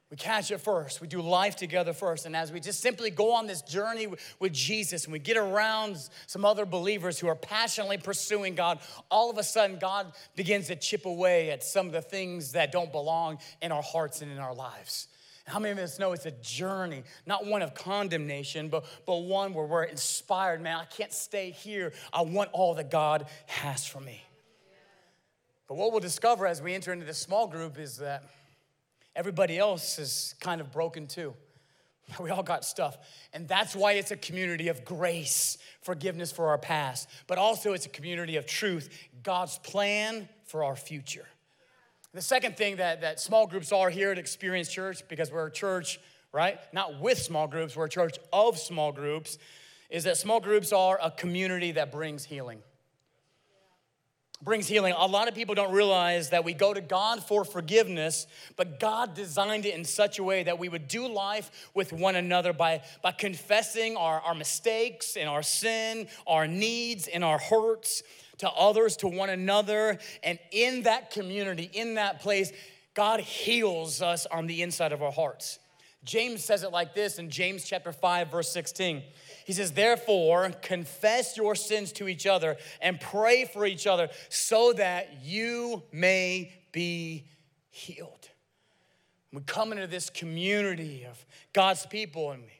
We 0.09 0.17
catch 0.17 0.49
it 0.49 0.59
first. 0.59 1.01
We 1.01 1.07
do 1.07 1.21
life 1.21 1.55
together 1.55 1.93
first. 1.93 2.25
And 2.25 2.35
as 2.35 2.51
we 2.51 2.59
just 2.59 2.81
simply 2.81 3.11
go 3.11 3.33
on 3.33 3.45
this 3.45 3.61
journey 3.61 4.07
with 4.39 4.53
Jesus 4.53 5.03
and 5.03 5.13
we 5.13 5.19
get 5.19 5.37
around 5.37 5.97
some 6.25 6.45
other 6.45 6.65
believers 6.65 7.19
who 7.19 7.27
are 7.27 7.35
passionately 7.35 7.99
pursuing 7.99 8.55
God, 8.55 8.79
all 9.11 9.29
of 9.29 9.37
a 9.37 9.43
sudden 9.43 9.77
God 9.77 10.13
begins 10.35 10.67
to 10.67 10.75
chip 10.75 11.05
away 11.05 11.51
at 11.51 11.63
some 11.63 11.85
of 11.85 11.93
the 11.93 12.01
things 12.01 12.53
that 12.53 12.71
don't 12.71 12.91
belong 12.91 13.37
in 13.61 13.71
our 13.71 13.83
hearts 13.83 14.23
and 14.23 14.31
in 14.31 14.39
our 14.39 14.55
lives. 14.55 15.09
How 15.45 15.59
many 15.59 15.71
of 15.71 15.79
us 15.79 15.99
know 15.99 16.13
it's 16.13 16.25
a 16.25 16.31
journey, 16.31 17.03
not 17.25 17.45
one 17.45 17.61
of 17.61 17.73
condemnation, 17.73 18.69
but, 18.69 18.85
but 19.05 19.17
one 19.17 19.53
where 19.53 19.65
we're 19.65 19.83
inspired, 19.83 20.61
man, 20.61 20.77
I 20.77 20.85
can't 20.85 21.13
stay 21.13 21.51
here. 21.51 21.91
I 22.13 22.21
want 22.21 22.49
all 22.51 22.75
that 22.75 22.91
God 22.91 23.25
has 23.47 23.85
for 23.85 23.99
me. 23.99 24.23
But 25.67 25.75
what 25.75 25.91
we'll 25.91 26.01
discover 26.01 26.47
as 26.47 26.61
we 26.61 26.73
enter 26.73 26.93
into 26.93 27.05
this 27.05 27.19
small 27.19 27.47
group 27.47 27.77
is 27.77 27.97
that 27.97 28.23
Everybody 29.19 29.57
else 29.57 29.99
is 29.99 30.33
kind 30.39 30.61
of 30.61 30.71
broken 30.71 31.05
too. 31.05 31.33
We 32.21 32.29
all 32.29 32.41
got 32.41 32.63
stuff. 32.63 32.97
And 33.33 33.49
that's 33.49 33.75
why 33.75 33.91
it's 33.91 34.11
a 34.11 34.15
community 34.15 34.69
of 34.69 34.85
grace, 34.85 35.57
forgiveness 35.81 36.31
for 36.31 36.47
our 36.47 36.57
past, 36.57 37.09
but 37.27 37.37
also 37.37 37.73
it's 37.73 37.85
a 37.85 37.89
community 37.89 38.37
of 38.37 38.45
truth, 38.45 38.87
God's 39.21 39.57
plan 39.57 40.29
for 40.45 40.63
our 40.63 40.77
future. 40.77 41.27
The 42.13 42.21
second 42.21 42.55
thing 42.55 42.77
that, 42.77 43.01
that 43.01 43.19
small 43.19 43.45
groups 43.45 43.73
are 43.73 43.89
here 43.89 44.09
at 44.09 44.17
Xperience 44.17 44.69
Church, 44.71 45.05
because 45.09 45.33
we're 45.33 45.47
a 45.47 45.51
church, 45.51 45.99
right? 46.31 46.57
Not 46.71 47.01
with 47.01 47.19
small 47.19 47.45
groups, 47.45 47.75
we're 47.75 47.87
a 47.87 47.89
church 47.89 48.17
of 48.31 48.57
small 48.57 48.93
groups, 48.93 49.37
is 49.89 50.05
that 50.05 50.15
small 50.15 50.39
groups 50.39 50.71
are 50.71 50.97
a 51.03 51.11
community 51.11 51.73
that 51.73 51.91
brings 51.91 52.23
healing 52.23 52.63
brings 54.41 54.67
healing. 54.67 54.93
A 54.97 55.05
lot 55.05 55.27
of 55.27 55.35
people 55.35 55.53
don't 55.53 55.73
realize 55.73 56.29
that 56.29 56.45
we 56.45 56.53
go 56.53 56.73
to 56.73 56.79
God 56.79 57.21
for 57.21 57.43
forgiveness, 57.43 58.25
but 58.55 58.79
God 58.79 59.13
designed 59.13 59.65
it 59.65 59.75
in 59.75 59.83
such 59.83 60.17
a 60.17 60.23
way 60.23 60.43
that 60.43 60.57
we 60.57 60.69
would 60.69 60.87
do 60.87 61.07
life 61.07 61.69
with 61.73 61.91
one 61.91 62.15
another 62.15 62.53
by, 62.53 62.81
by 63.03 63.11
confessing 63.11 63.97
our, 63.97 64.21
our 64.21 64.35
mistakes 64.35 65.17
and 65.17 65.27
our 65.27 65.43
sin, 65.43 66.07
our 66.25 66.47
needs 66.47 67.07
and 67.07 67.23
our 67.23 67.37
hurts 67.37 68.01
to 68.37 68.49
others, 68.49 68.95
to 68.97 69.07
one 69.07 69.29
another. 69.29 69.99
And 70.23 70.39
in 70.51 70.83
that 70.83 71.11
community, 71.11 71.69
in 71.73 71.95
that 71.95 72.21
place, 72.21 72.53
God 72.93 73.19
heals 73.19 74.01
us 74.01 74.25
on 74.25 74.47
the 74.47 74.61
inside 74.61 74.93
of 74.93 75.03
our 75.03 75.11
hearts. 75.11 75.59
James 76.05 76.43
says 76.43 76.63
it 76.63 76.71
like 76.71 76.95
this 76.95 77.19
in 77.19 77.29
James 77.29 77.65
chapter 77.65 77.91
5, 77.91 78.31
verse 78.31 78.49
16. 78.49 79.03
He 79.49 79.53
says, 79.53 79.71
Therefore, 79.71 80.51
confess 80.61 81.35
your 81.35 81.55
sins 81.55 81.91
to 81.93 82.07
each 82.07 82.27
other 82.27 82.55
and 82.79 83.01
pray 83.01 83.45
for 83.45 83.65
each 83.65 83.87
other 83.87 84.09
so 84.29 84.73
that 84.73 85.23
you 85.23 85.81
may 85.91 86.53
be 86.71 87.25
healed. 87.71 88.29
We 89.33 89.41
come 89.41 89.71
into 89.71 89.87
this 89.87 90.11
community 90.11 91.07
of 91.09 91.25
God's 91.51 91.87
people 91.87 92.29
and 92.29 92.43
we, 92.43 92.51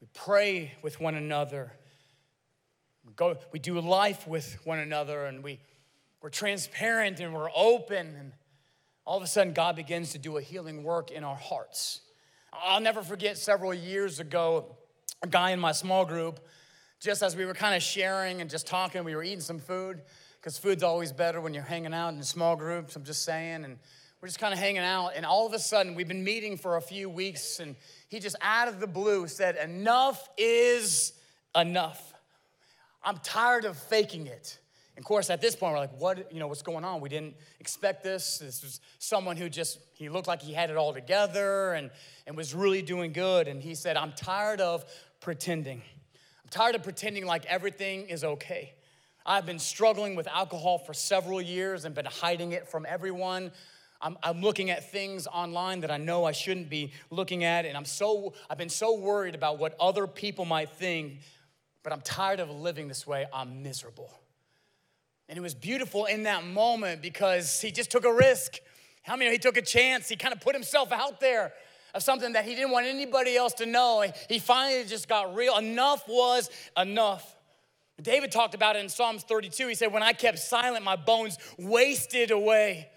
we 0.00 0.08
pray 0.12 0.72
with 0.82 0.98
one 0.98 1.14
another. 1.14 1.70
We, 3.06 3.12
go, 3.12 3.36
we 3.52 3.60
do 3.60 3.80
life 3.80 4.26
with 4.26 4.58
one 4.64 4.80
another 4.80 5.26
and 5.26 5.40
we, 5.40 5.60
we're 6.20 6.30
transparent 6.30 7.20
and 7.20 7.32
we're 7.32 7.50
open. 7.54 8.08
And 8.18 8.32
all 9.04 9.18
of 9.18 9.22
a 9.22 9.28
sudden, 9.28 9.52
God 9.52 9.76
begins 9.76 10.10
to 10.14 10.18
do 10.18 10.36
a 10.36 10.42
healing 10.42 10.82
work 10.82 11.12
in 11.12 11.22
our 11.22 11.36
hearts. 11.36 12.00
I'll 12.52 12.80
never 12.80 13.02
forget 13.04 13.38
several 13.38 13.72
years 13.72 14.18
ago, 14.18 14.76
a 15.24 15.26
guy 15.26 15.52
in 15.52 15.58
my 15.58 15.72
small 15.72 16.04
group, 16.04 16.38
just 17.00 17.22
as 17.22 17.34
we 17.34 17.46
were 17.46 17.54
kind 17.54 17.74
of 17.74 17.82
sharing 17.82 18.42
and 18.42 18.50
just 18.50 18.66
talking, 18.66 19.02
we 19.04 19.16
were 19.16 19.24
eating 19.24 19.40
some 19.40 19.58
food, 19.58 20.02
because 20.38 20.58
food's 20.58 20.82
always 20.82 21.12
better 21.12 21.40
when 21.40 21.54
you're 21.54 21.62
hanging 21.62 21.94
out 21.94 22.12
in 22.12 22.22
small 22.22 22.56
groups, 22.56 22.94
I'm 22.94 23.04
just 23.04 23.24
saying. 23.24 23.64
And 23.64 23.78
we're 24.20 24.28
just 24.28 24.38
kind 24.38 24.52
of 24.52 24.60
hanging 24.60 24.82
out, 24.82 25.12
and 25.16 25.24
all 25.24 25.46
of 25.46 25.54
a 25.54 25.58
sudden, 25.58 25.94
we've 25.94 26.08
been 26.08 26.24
meeting 26.24 26.58
for 26.58 26.76
a 26.76 26.82
few 26.82 27.08
weeks, 27.08 27.58
and 27.58 27.74
he 28.08 28.20
just 28.20 28.36
out 28.42 28.68
of 28.68 28.80
the 28.80 28.86
blue 28.86 29.26
said, 29.26 29.56
Enough 29.56 30.28
is 30.36 31.14
enough. 31.56 32.12
I'm 33.02 33.16
tired 33.18 33.64
of 33.64 33.78
faking 33.78 34.26
it. 34.26 34.58
And 34.96 35.02
of 35.02 35.08
course, 35.08 35.28
at 35.28 35.40
this 35.40 35.56
point, 35.56 35.72
we're 35.72 35.80
like, 35.80 36.00
what, 36.00 36.32
you 36.32 36.38
know, 36.38 36.46
what's 36.46 36.62
going 36.62 36.84
on? 36.84 37.00
We 37.00 37.08
didn't 37.08 37.34
expect 37.58 38.04
this. 38.04 38.38
This 38.38 38.62
was 38.62 38.80
someone 39.00 39.36
who 39.36 39.48
just, 39.48 39.80
he 39.94 40.08
looked 40.08 40.28
like 40.28 40.40
he 40.40 40.52
had 40.52 40.70
it 40.70 40.76
all 40.76 40.94
together 40.94 41.72
and, 41.72 41.90
and 42.28 42.36
was 42.36 42.54
really 42.54 42.80
doing 42.80 43.12
good. 43.12 43.48
And 43.48 43.60
he 43.60 43.74
said, 43.74 43.96
I'm 43.96 44.12
tired 44.12 44.60
of 44.60 44.84
pretending. 45.24 45.80
I'm 46.42 46.50
tired 46.50 46.74
of 46.74 46.82
pretending 46.82 47.24
like 47.24 47.46
everything 47.46 48.10
is 48.10 48.24
okay. 48.24 48.74
I've 49.24 49.46
been 49.46 49.58
struggling 49.58 50.16
with 50.16 50.28
alcohol 50.28 50.76
for 50.76 50.92
several 50.92 51.40
years 51.40 51.86
and 51.86 51.94
been 51.94 52.04
hiding 52.04 52.52
it 52.52 52.68
from 52.68 52.84
everyone. 52.86 53.50
I'm, 54.02 54.18
I'm, 54.22 54.42
looking 54.42 54.68
at 54.68 54.90
things 54.92 55.26
online 55.26 55.80
that 55.80 55.90
I 55.90 55.96
know 55.96 56.26
I 56.26 56.32
shouldn't 56.32 56.68
be 56.68 56.92
looking 57.08 57.42
at, 57.42 57.64
and 57.64 57.74
I'm 57.74 57.86
so 57.86 58.34
I've 58.50 58.58
been 58.58 58.68
so 58.68 58.98
worried 58.98 59.34
about 59.34 59.58
what 59.58 59.74
other 59.80 60.06
people 60.06 60.44
might 60.44 60.68
think, 60.68 61.20
but 61.82 61.94
I'm 61.94 62.02
tired 62.02 62.38
of 62.38 62.50
living 62.50 62.86
this 62.86 63.06
way. 63.06 63.24
I'm 63.32 63.62
miserable. 63.62 64.10
And 65.30 65.38
it 65.38 65.40
was 65.40 65.54
beautiful 65.54 66.04
in 66.04 66.24
that 66.24 66.44
moment 66.44 67.00
because 67.00 67.62
he 67.62 67.70
just 67.70 67.90
took 67.90 68.04
a 68.04 68.12
risk. 68.12 68.58
How 69.00 69.16
many 69.16 69.30
he 69.30 69.38
took 69.38 69.56
a 69.56 69.62
chance? 69.62 70.06
He 70.06 70.16
kind 70.16 70.34
of 70.34 70.42
put 70.42 70.54
himself 70.54 70.92
out 70.92 71.18
there 71.18 71.54
of 71.94 72.02
something 72.02 72.32
that 72.32 72.44
he 72.44 72.54
didn't 72.54 72.72
want 72.72 72.86
anybody 72.86 73.36
else 73.36 73.54
to 73.54 73.66
know. 73.66 74.04
He 74.28 74.38
finally 74.38 74.84
just 74.84 75.08
got 75.08 75.34
real. 75.34 75.56
Enough 75.56 76.06
was 76.08 76.50
enough. 76.76 77.36
David 78.02 78.32
talked 78.32 78.54
about 78.54 78.74
it 78.74 78.80
in 78.80 78.88
Psalms 78.88 79.22
32. 79.22 79.68
He 79.68 79.74
said, 79.74 79.92
When 79.92 80.02
I 80.02 80.12
kept 80.12 80.40
silent, 80.40 80.84
my 80.84 80.96
bones 80.96 81.38
wasted 81.56 82.32
away. 82.32 82.88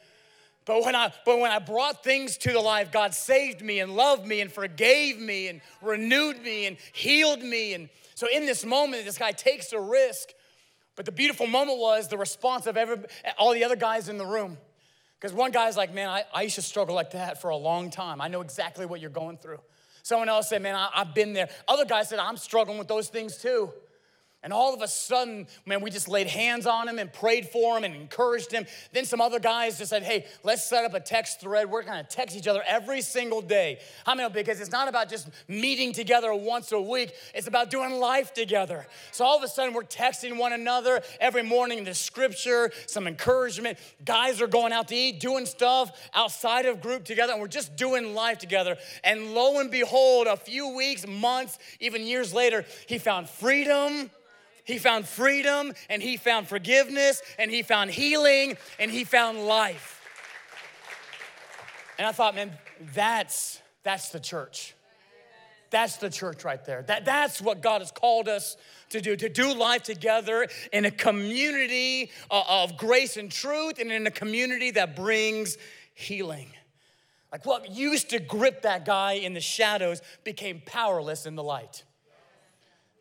But 0.66 0.84
when 0.84 0.96
I 0.96 1.14
but 1.24 1.40
when 1.40 1.52
I 1.52 1.60
brought 1.60 2.04
things 2.04 2.38
to 2.40 2.52
the 2.52 2.60
life, 2.60 2.92
God 2.92 3.14
saved 3.14 3.62
me 3.62 3.80
and 3.80 3.96
loved 3.96 4.26
me 4.26 4.42
and 4.42 4.52
forgave 4.52 5.18
me 5.20 5.48
and 5.48 5.62
renewed 5.82 6.42
me 6.42 6.66
and 6.66 6.78
healed 6.92 7.42
me. 7.42 7.74
And 7.74 7.90
so 8.16 8.28
in 8.28 8.46
this 8.46 8.66
moment, 8.66 9.06
this 9.06 9.18
guy 9.18 9.32
takes 9.32 9.72
a 9.72 9.80
risk. 9.80 10.30
But 10.98 11.06
the 11.06 11.12
beautiful 11.12 11.46
moment 11.46 11.78
was 11.78 12.08
the 12.08 12.18
response 12.18 12.66
of 12.66 12.76
every, 12.76 12.98
all 13.38 13.54
the 13.54 13.64
other 13.64 13.76
guys 13.76 14.10
in 14.10 14.18
the 14.18 14.26
room. 14.26 14.58
Because 15.20 15.34
one 15.34 15.52
guy's 15.52 15.76
like, 15.76 15.94
man, 15.94 16.10
I, 16.10 16.24
I 16.34 16.44
used 16.44 16.56
to 16.56 16.62
struggle 16.62 16.94
like 16.94 17.12
that 17.12 17.42
for 17.42 17.50
a 17.50 17.56
long 17.56 17.90
time. 17.90 18.22
I 18.22 18.28
know 18.28 18.42
exactly 18.42 18.86
what 18.86 19.00
you're 19.00 19.10
going 19.10 19.38
through. 19.38 19.60
Someone 20.04 20.30
else 20.30 20.50
said, 20.50 20.62
man, 20.62 20.76
I, 20.76 20.90
I've 20.94 21.14
been 21.14 21.34
there. 21.34 21.50
Other 21.68 21.86
guys 21.86 22.10
said, 22.10 22.20
I'm 22.20 22.38
struggling 22.38 22.78
with 22.78 22.88
those 22.88 23.10
things 23.10 23.38
too. 23.38 23.74
And 24.48 24.54
all 24.54 24.74
of 24.74 24.82
a 24.82 24.88
sudden, 24.88 25.46
man, 25.66 25.82
we 25.82 25.92
just 25.92 26.08
laid 26.08 26.28
hands 26.28 26.66
on 26.66 26.88
him 26.88 27.00
and 27.00 27.12
prayed 27.12 27.50
for 27.50 27.78
him 27.78 27.84
and 27.84 27.94
encouraged 27.94 28.50
him. 28.50 28.66
Then 28.94 29.04
some 29.04 29.20
other 29.20 29.42
guys 29.42 29.78
just 29.78 29.90
said, 29.90 30.04
hey, 30.04 30.26
let's 30.42 30.64
set 30.64 30.86
up 30.86 30.94
a 30.94 31.02
text 31.02 31.42
thread. 31.42 31.70
We're 31.70 31.84
gonna 31.84 32.06
text 32.06 32.34
each 32.34 32.48
other 32.48 32.64
every 32.66 33.02
single 33.02 33.42
day. 33.42 33.80
How 34.06 34.16
many? 34.16 34.30
Because 34.30 34.62
it's 34.62 34.72
not 34.72 34.88
about 34.88 35.10
just 35.10 35.28
meeting 35.50 35.92
together 35.92 36.34
once 36.34 36.72
a 36.72 36.80
week, 36.80 37.12
it's 37.36 37.48
about 37.48 37.70
doing 37.70 38.00
life 38.00 38.34
together. 38.34 38.88
So 39.12 39.26
all 39.26 39.36
of 39.36 39.44
a 39.44 39.50
sudden, 39.50 39.74
we're 39.74 39.84
texting 39.84 40.38
one 40.38 40.54
another 40.54 41.02
every 41.20 41.44
morning 41.44 41.84
the 41.84 41.94
scripture, 41.94 42.72
some 42.86 43.06
encouragement. 43.06 43.78
Guys 44.06 44.42
are 44.42 44.48
going 44.48 44.72
out 44.72 44.88
to 44.88 44.96
eat, 44.96 45.20
doing 45.20 45.46
stuff 45.46 45.92
outside 46.14 46.66
of 46.66 46.80
group 46.80 47.04
together, 47.04 47.34
and 47.34 47.42
we're 47.42 47.50
just 47.50 47.76
doing 47.76 48.16
life 48.16 48.38
together. 48.38 48.78
And 49.04 49.34
lo 49.34 49.60
and 49.60 49.70
behold, 49.70 50.28
a 50.28 50.38
few 50.38 50.74
weeks, 50.74 51.06
months, 51.06 51.60
even 51.82 52.08
years 52.08 52.34
later, 52.34 52.64
he 52.88 52.98
found 52.98 53.28
freedom 53.28 54.10
he 54.68 54.78
found 54.78 55.08
freedom 55.08 55.72
and 55.90 56.04
he 56.04 56.18
found 56.18 56.48
forgiveness 56.48 57.22
and 57.40 57.50
he 57.50 57.64
found 57.64 57.90
healing 57.90 58.58
and 58.80 58.92
he 58.92 59.06
found 59.06 59.40
life. 59.40 60.02
And 61.98 62.06
I 62.06 62.12
thought, 62.12 62.36
man, 62.36 62.52
that's 62.94 63.62
that's 63.84 64.10
the 64.10 64.20
church. 64.20 64.76
That's 65.70 65.98
the 65.98 66.10
church 66.10 66.44
right 66.44 66.64
there. 66.66 66.84
That, 66.84 67.06
that's 67.06 67.42
what 67.42 67.62
God 67.62 67.82
has 67.82 67.92
called 67.92 68.28
us 68.28 68.58
to 68.90 69.02
do, 69.02 69.16
to 69.16 69.30
do 69.30 69.54
life 69.54 69.84
together 69.84 70.48
in 70.72 70.86
a 70.86 70.92
community 70.92 72.12
uh, 72.30 72.44
of 72.48 72.78
grace 72.78 73.18
and 73.18 73.32
truth 73.32 73.80
and 73.80 73.92
in 73.92 74.08
a 74.08 74.12
community 74.12 74.72
that 74.72 74.96
brings 74.96 75.58
healing. 75.94 76.48
Like 77.32 77.46
what 77.46 77.72
used 77.72 78.10
to 78.12 78.20
grip 78.20 78.62
that 78.64 78.86
guy 78.86 79.14
in 79.14 79.34
the 79.34 79.42
shadows 79.42 80.02
became 80.24 80.62
powerless 80.66 81.26
in 81.26 81.36
the 81.36 81.44
light 81.44 81.84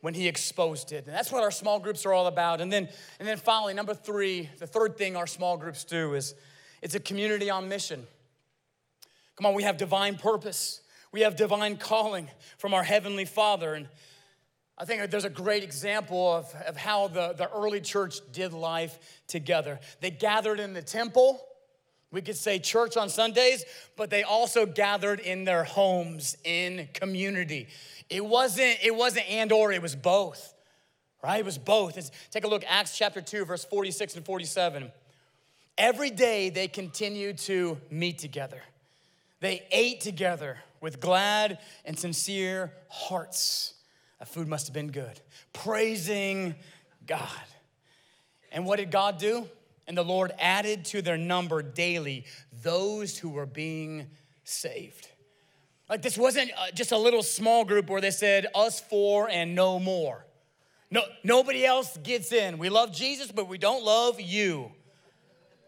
when 0.01 0.15
he 0.15 0.29
exposed 0.29 0.93
it. 0.93 1.07
And 1.07 1.15
that's 1.15 1.33
what 1.33 1.43
our 1.43 1.51
small 1.51 1.79
groups 1.79 2.07
are 2.07 2.13
all 2.13 2.27
about. 2.27 2.61
And 2.61 2.73
then, 2.73 2.89
and 3.19 3.27
then 3.27 3.39
finally, 3.39 3.75
number 3.75 3.95
three, 3.95 4.49
the 4.59 4.67
third 4.67 4.97
thing 4.97 5.17
our 5.17 5.27
small 5.27 5.57
groups 5.57 5.85
do 5.85 6.15
is 6.15 6.35
it's 6.83 6.95
a 6.95 7.01
community 7.01 7.51
on 7.51 7.69
mission. 7.69 8.07
Come 9.37 9.47
on, 9.47 9.55
we 9.55 9.65
have 9.65 9.77
divine 9.77 10.17
purpose. 10.17 10.81
We 11.13 11.23
have 11.23 11.37
divine 11.37 11.77
calling 11.77 12.29
from 12.59 12.75
our 12.75 12.83
Heavenly 12.83 13.25
Father. 13.25 13.75
And 13.75 13.89
I 14.79 14.85
think 14.85 15.11
there's 15.11 15.25
a 15.25 15.31
great 15.31 15.63
example 15.63 16.35
of, 16.35 16.55
of 16.67 16.77
how 16.77 17.09
the, 17.09 17.33
the 17.33 17.51
early 17.51 17.81
church 17.81 18.19
did 18.33 18.53
life 18.53 19.23
together. 19.27 19.81
They 20.01 20.11
gathered 20.11 20.61
in 20.61 20.75
the 20.75 20.83
temple. 20.83 21.47
We 22.17 22.23
could 22.23 22.39
say 22.39 22.59
church 22.59 22.97
on 22.97 23.11
Sundays, 23.11 23.63
but 23.95 24.09
they 24.09 24.23
also 24.23 24.65
gathered 24.65 25.21
in 25.21 25.45
their 25.45 25.65
homes 25.65 26.35
in 26.45 26.89
community. 26.95 27.69
It 28.09 28.25
wasn't, 28.25 28.79
it 28.83 28.97
wasn't 28.97 29.29
and 29.29 29.53
or, 29.53 29.71
it 29.71 29.83
was 29.83 29.95
both. 29.95 30.55
Right? 31.23 31.41
It 31.41 31.45
was 31.45 31.59
both. 31.59 31.99
It's, 31.99 32.11
take 32.31 32.45
a 32.45 32.49
look, 32.49 32.65
Acts 32.67 32.97
chapter 32.97 33.21
2, 33.21 33.45
verse 33.45 33.67
46 33.67 34.17
and 34.17 34.25
47. 34.25 34.91
Every 35.77 36.09
day 36.09 36.49
they 36.49 36.69
continued 36.69 37.37
to 37.41 37.77
meet 37.91 38.17
together. 38.17 38.63
They 39.41 39.67
ate 39.71 40.01
together 40.01 40.57
with 40.81 41.01
glad 41.01 41.59
and 41.85 41.99
sincere 41.99 42.73
hearts. 42.89 43.75
That 44.21 44.29
food 44.29 44.49
must 44.49 44.69
have 44.69 44.73
been 44.75 44.91
good. 44.91 45.21
Praising 45.53 46.55
God. 47.07 47.29
And 48.51 48.65
what 48.65 48.79
did 48.79 48.91
God 48.91 49.19
do? 49.19 49.47
And 49.89 49.97
the 49.97 50.05
Lord 50.05 50.33
added 50.39 50.85
to 50.87 51.03
their 51.03 51.17
number 51.17 51.63
daily 51.63 52.25
those 52.63 53.19
who 53.19 53.29
were 53.29 53.47
being 53.47 54.09
saved. 54.45 55.09
Like 55.89 56.03
this 56.03 56.19
wasn't 56.19 56.51
uh, 56.59 56.73
just 56.73 56.93
a 56.93 56.99
little 56.99 57.23
small 57.23 57.65
group 57.65 57.89
where 57.89 58.01
they 58.01 58.11
said 58.11 58.47
us 58.55 58.81
four 58.81 59.31
and 59.31 59.55
no 59.55 59.79
more. 59.79 60.27
No, 60.91 61.03
nobody 61.23 61.65
else 61.65 61.97
gets 61.99 62.33
in. 62.33 62.59
We 62.59 62.69
love 62.69 62.93
Jesus, 62.93 63.31
but 63.33 63.49
we 63.49 63.59
don't 63.59 63.85
love 63.85 64.21
you. 64.21 64.73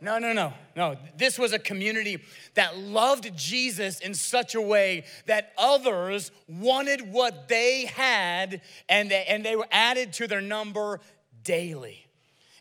No, 0.00 0.18
no, 0.18 0.32
no, 0.32 0.52
no. 0.76 0.96
This 1.16 1.38
was 1.38 1.52
a 1.52 1.58
community 1.58 2.22
that 2.54 2.78
loved 2.78 3.36
Jesus 3.36 3.98
in 3.98 4.14
such 4.14 4.54
a 4.54 4.60
way 4.60 5.04
that 5.26 5.52
others 5.58 6.30
wanted 6.48 7.12
what 7.12 7.48
they 7.48 7.86
had 7.86 8.60
and 8.88 9.10
they, 9.10 9.24
and 9.24 9.44
they 9.44 9.56
were 9.56 9.66
added 9.72 10.12
to 10.14 10.28
their 10.28 10.40
number 10.40 11.00
daily. 11.42 12.07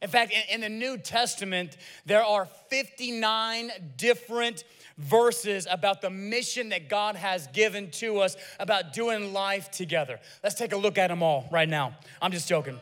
In 0.01 0.09
fact, 0.09 0.31
in, 0.31 0.55
in 0.55 0.61
the 0.61 0.69
New 0.69 0.97
Testament, 0.97 1.77
there 2.05 2.23
are 2.23 2.45
59 2.69 3.71
different 3.97 4.63
verses 4.97 5.67
about 5.69 6.01
the 6.01 6.09
mission 6.09 6.69
that 6.69 6.89
God 6.89 7.15
has 7.15 7.47
given 7.47 7.91
to 7.91 8.19
us 8.19 8.35
about 8.59 8.93
doing 8.93 9.33
life 9.33 9.69
together. 9.71 10.19
Let's 10.43 10.55
take 10.55 10.73
a 10.73 10.77
look 10.77 10.97
at 10.97 11.07
them 11.07 11.21
all 11.21 11.47
right 11.51 11.69
now. 11.69 11.95
I'm 12.21 12.31
just 12.31 12.47
joking. 12.47 12.79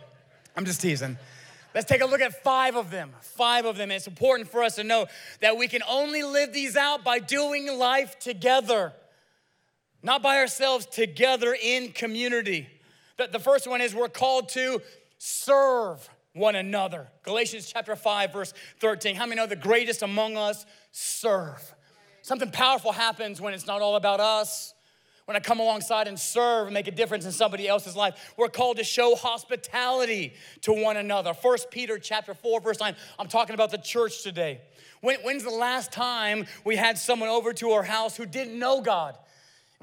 I'm 0.55 0.65
just 0.65 0.81
teasing. 0.81 1.17
Let's 1.73 1.87
take 1.87 2.01
a 2.01 2.05
look 2.05 2.21
at 2.21 2.41
five 2.41 2.77
of 2.77 2.89
them. 2.89 3.11
Five 3.21 3.65
of 3.65 3.75
them. 3.75 3.91
It's 3.91 4.07
important 4.07 4.49
for 4.49 4.63
us 4.63 4.75
to 4.75 4.83
know 4.83 5.07
that 5.41 5.57
we 5.57 5.67
can 5.67 5.81
only 5.89 6.23
live 6.23 6.53
these 6.53 6.77
out 6.77 7.03
by 7.03 7.19
doing 7.19 7.77
life 7.77 8.17
together, 8.17 8.93
not 10.01 10.23
by 10.23 10.37
ourselves, 10.37 10.85
together 10.85 11.55
in 11.61 11.91
community. 11.91 12.69
The, 13.17 13.27
the 13.27 13.39
first 13.39 13.67
one 13.67 13.81
is 13.81 13.93
we're 13.93 14.07
called 14.07 14.47
to 14.49 14.81
serve 15.17 16.09
one 16.35 16.55
another. 16.55 17.07
Galatians 17.23 17.71
chapter 17.71 17.95
5, 17.95 18.33
verse 18.33 18.53
13. 18.81 19.15
How 19.15 19.25
many 19.25 19.39
know 19.39 19.47
the 19.47 19.55
greatest 19.55 20.03
among 20.03 20.37
us 20.37 20.65
serve? 20.91 21.73
Something 22.21 22.51
powerful 22.51 22.91
happens 22.91 23.39
when 23.41 23.53
it's 23.53 23.65
not 23.65 23.81
all 23.81 23.95
about 23.95 24.19
us. 24.19 24.73
When 25.23 25.35
I 25.35 25.39
come 25.39 25.59
alongside 25.59 26.07
and 26.07 26.19
serve 26.19 26.67
and 26.67 26.73
make 26.73 26.87
a 26.87 26.91
difference 26.91 27.25
in 27.25 27.31
somebody 27.31 27.67
else's 27.67 27.95
life, 27.95 28.33
we're 28.37 28.49
called 28.49 28.77
to 28.77 28.83
show 28.83 29.15
hospitality 29.15 30.33
to 30.61 30.73
one 30.73 30.97
another. 30.97 31.33
First 31.33 31.71
Peter 31.71 31.97
chapter 31.97 32.35
4, 32.35 32.61
verse 32.61 32.79
9. 32.79 32.95
I'm 33.17 33.27
talking 33.27 33.55
about 33.55 33.71
the 33.71 33.79
church 33.79 34.21
today. 34.21 34.61
When, 35.01 35.19
when's 35.21 35.43
the 35.43 35.49
last 35.49 35.91
time 35.91 36.45
we 36.63 36.75
had 36.75 36.99
someone 36.99 37.29
over 37.29 37.53
to 37.53 37.71
our 37.71 37.83
house 37.83 38.15
who 38.17 38.27
didn't 38.27 38.59
know 38.59 38.81
God? 38.81 39.17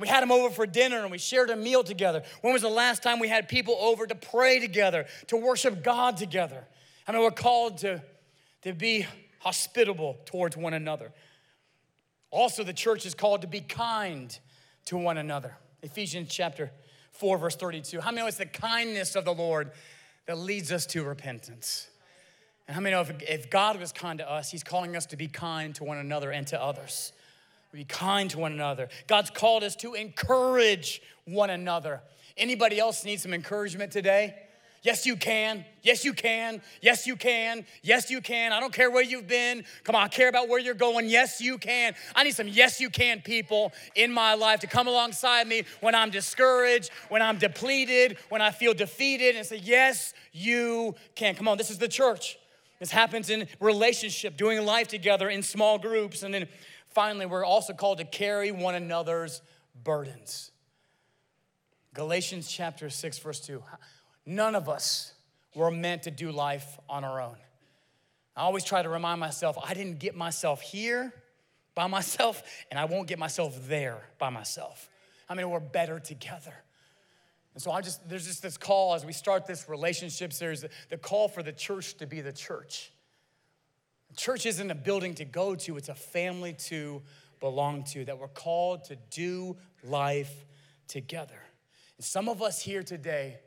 We 0.03 0.09
had 0.09 0.21
them 0.21 0.33
over 0.33 0.51
for 0.51 0.67
dinner 0.67 0.99
and 1.03 1.13
we 1.13 1.19
shared 1.19 1.49
a 1.51 1.55
meal 1.55 1.85
together. 1.85 2.25
When 2.41 2.53
was 2.53 2.63
the 2.63 2.69
last 2.69 3.05
time 3.05 3.21
we 3.21 3.29
had 3.29 3.49
people 3.49 3.77
over 3.81 4.05
to 4.05 4.17
pray 4.17 4.59
together, 4.59 5.07
to 5.29 5.37
worship 5.37 5.85
God 5.85 6.17
together? 6.17 6.67
I 7.07 7.13
mean, 7.13 7.23
we're 7.23 7.31
called 7.31 7.79
to, 7.79 8.03
to 8.63 8.73
be 8.73 9.07
hospitable 9.39 10.19
towards 10.25 10.57
one 10.57 10.75
another. 10.75 11.13
Also, 12.33 12.65
the 12.65 12.73
church 12.73 13.07
is 13.07 13.15
called 13.15 13.43
to 13.43 13.47
be 13.47 13.61
kind 13.61 14.37
to 14.87 14.97
one 14.97 15.19
another. 15.19 15.57
Ephesians 15.85 16.35
chapter 16.35 16.73
4, 17.13 17.39
verse 17.39 17.55
32. 17.55 18.01
How 18.01 18.11
many 18.11 18.23
know 18.23 18.27
it's 18.27 18.39
the 18.39 18.47
kindness 18.47 19.15
of 19.15 19.25
the 19.25 19.33
Lord 19.33 19.71
that 20.27 20.37
leads 20.37 20.73
us 20.73 20.85
to 20.87 21.05
repentance? 21.05 21.87
And 22.67 22.75
how 22.75 22.81
many 22.81 22.97
know 22.97 23.03
if, 23.03 23.23
if 23.23 23.51
God 23.51 23.79
was 23.79 23.93
kind 23.93 24.19
to 24.19 24.29
us, 24.29 24.51
He's 24.51 24.65
calling 24.65 24.97
us 24.97 25.07
to 25.07 25.17
be 25.17 25.29
kind 25.29 25.77
to 25.77 25.85
one 25.85 25.99
another 25.99 26.33
and 26.33 26.45
to 26.49 26.61
others? 26.61 27.13
Be 27.73 27.85
kind 27.85 28.31
to 28.31 28.39
one 28.39 28.53
another. 28.53 28.89
God's 29.07 29.31
called 29.31 29.65
us 29.65 29.75
to 29.77 29.95
encourage 29.95 31.01
one 31.25 31.51
another. 31.51 32.03
Anybody 32.37 32.79
else 32.79 33.05
need 33.05 33.21
some 33.21 33.33
encouragement 33.33 33.93
today? 33.93 34.35
Yes, 34.83 35.07
you 35.07 35.15
can. 35.15 35.65
Yes, 35.83 36.05
you 36.05 36.13
can. 36.13 36.61
Yes, 36.81 37.07
you 37.07 37.15
can. 37.15 37.65
Yes, 37.83 38.11
you 38.11 38.21
can. 38.21 38.53
I 38.53 38.59
don't 38.59 38.73
care 38.73 38.91
where 38.91 39.03
you've 39.03 39.29
been. 39.29 39.65
Come 39.85 39.95
on, 39.95 40.03
I 40.03 40.09
care 40.09 40.29
about 40.29 40.49
where 40.49 40.59
you're 40.59 40.75
going. 40.75 41.09
Yes, 41.09 41.41
you 41.41 41.57
can. 41.57 41.95
I 42.17 42.25
need 42.25 42.35
some 42.35 42.49
yes, 42.49 42.81
you 42.81 42.91
can 42.91 43.21
people 43.21 43.73
in 43.95 44.13
my 44.13 44.35
life 44.35 44.59
to 44.61 44.67
come 44.67 44.89
alongside 44.89 45.47
me 45.47 45.63
when 45.81 45.95
I'm 45.95 46.11
discouraged, 46.11 46.91
when 47.11 47.23
I'm 47.23 47.39
depleted, 47.39 48.19
when 48.29 48.43
I 48.43 48.51
feel 48.51 48.75
defeated, 48.75 49.37
and 49.37 49.47
say, 49.47 49.61
Yes, 49.63 50.15
you 50.33 50.97
can. 51.15 51.37
Come 51.37 51.47
on, 51.47 51.59
this 51.59 51.71
is 51.71 51.79
the 51.79 51.89
church. 51.89 52.39
This 52.81 52.91
happens 52.91 53.31
in 53.31 53.47
relationship, 53.61 54.37
doing 54.37 54.67
life 54.67 54.89
together 54.89 55.31
in 55.31 55.45
small 55.45 55.79
groups. 55.79 56.25
And 56.25 56.35
then 56.35 56.49
finally, 56.95 57.27
we're 57.27 57.45
also 57.45 57.73
called 57.73 57.99
to 57.99 58.05
carry 58.05 58.51
one 58.51 58.75
another's 58.75 59.43
burdens. 59.83 60.51
Galatians 61.95 62.51
chapter 62.51 62.89
6, 62.89 63.19
verse 63.19 63.41
2. 63.41 63.63
None 64.27 64.55
of 64.55 64.69
us 64.69 65.13
were 65.55 65.71
meant 65.71 66.05
to 66.05 66.11
do 66.11 66.31
life 66.31 66.79
on 66.89 67.05
our 67.05 67.21
own. 67.21 67.37
I 68.37 68.43
always 68.43 68.65
try 68.65 68.83
to 68.83 68.89
remind 68.89 69.21
myself 69.21 69.59
I 69.63 69.75
didn't 69.75 69.99
get 69.99 70.15
myself 70.15 70.63
here 70.63 71.13
by 71.75 71.87
myself, 71.87 72.43
and 72.71 72.79
I 72.79 72.85
won't 72.87 73.09
get 73.09 73.19
myself 73.19 73.69
there 73.69 73.99
by 74.19 74.31
myself. 74.31 74.89
I 75.29 75.35
mean, 75.35 75.49
we're 75.51 75.61
better 75.61 75.99
together. 75.99 76.55
And 77.55 77.63
so 77.63 77.71
I 77.71 77.83
just, 77.83 78.09
there's 78.09 78.27
just 78.27 78.43
this 78.43 78.57
call 78.57 78.95
as 78.95 79.05
we 79.05 79.13
start 79.13 79.47
this 79.47 79.69
relationship 79.69 80.33
series, 80.33 80.65
the 80.89 80.97
call 80.97 81.29
for 81.29 81.43
the 81.43 81.53
church 81.53 81.97
to 81.99 82.07
be 82.07 82.21
the 82.21 82.33
church. 82.33 82.93
Church 84.17 84.47
isn't 84.47 84.71
a 84.71 84.75
building 84.75 85.15
to 85.15 85.25
go 85.25 85.55
to, 85.55 85.77
it's 85.77 85.89
a 85.89 85.95
family 85.95 86.55
to 86.65 87.03
belong 87.41 87.85
to, 87.85 88.05
that 88.05 88.19
we're 88.19 88.29
called 88.29 88.85
to 88.85 88.97
do 89.11 89.57
life 89.83 90.45
together. 90.89 91.41
And 91.97 92.05
some 92.05 92.29
of 92.29 92.43
us 92.43 92.61
here 92.61 92.83
today, 92.83 93.39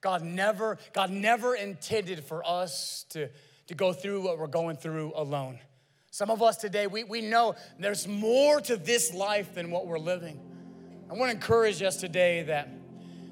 God 0.00 0.22
never, 0.22 0.78
God 0.92 1.10
never 1.10 1.54
intended 1.54 2.24
for 2.24 2.46
us 2.46 3.04
to, 3.10 3.28
to 3.66 3.74
go 3.74 3.92
through 3.92 4.22
what 4.22 4.38
we're 4.38 4.46
going 4.46 4.76
through 4.76 5.12
alone. 5.14 5.58
Some 6.10 6.30
of 6.30 6.42
us 6.42 6.56
today, 6.56 6.86
we, 6.86 7.04
we 7.04 7.20
know 7.20 7.54
there's 7.78 8.06
more 8.06 8.60
to 8.62 8.76
this 8.76 9.12
life 9.12 9.54
than 9.54 9.70
what 9.70 9.86
we're 9.86 9.98
living. 9.98 10.40
I 11.10 11.14
want 11.14 11.30
to 11.30 11.34
encourage 11.36 11.82
us 11.82 11.96
today 11.96 12.44
that, 12.44 12.68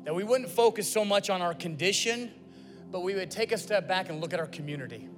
that 0.04 0.14
we 0.14 0.24
wouldn't 0.24 0.50
focus 0.50 0.90
so 0.90 1.04
much 1.04 1.30
on 1.30 1.40
our 1.42 1.54
condition, 1.54 2.30
but 2.90 3.00
we 3.00 3.14
would 3.14 3.30
take 3.30 3.52
a 3.52 3.58
step 3.58 3.86
back 3.86 4.08
and 4.08 4.20
look 4.20 4.34
at 4.34 4.40
our 4.40 4.46
community. 4.46 5.08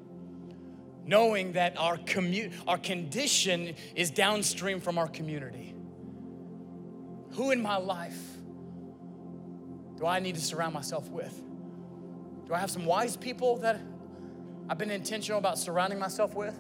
Knowing 1.06 1.52
that 1.52 1.78
our, 1.78 1.96
commu- 1.98 2.52
our 2.66 2.78
condition 2.78 3.74
is 3.94 4.10
downstream 4.10 4.80
from 4.80 4.98
our 4.98 5.08
community. 5.08 5.74
Who 7.32 7.50
in 7.50 7.60
my 7.60 7.76
life 7.76 8.18
do 9.96 10.06
I 10.06 10.20
need 10.20 10.34
to 10.36 10.40
surround 10.40 10.72
myself 10.72 11.10
with? 11.10 11.40
Do 12.46 12.54
I 12.54 12.58
have 12.58 12.70
some 12.70 12.86
wise 12.86 13.16
people 13.16 13.56
that 13.58 13.80
I've 14.68 14.78
been 14.78 14.90
intentional 14.90 15.38
about 15.38 15.58
surrounding 15.58 15.98
myself 15.98 16.34
with? 16.34 16.58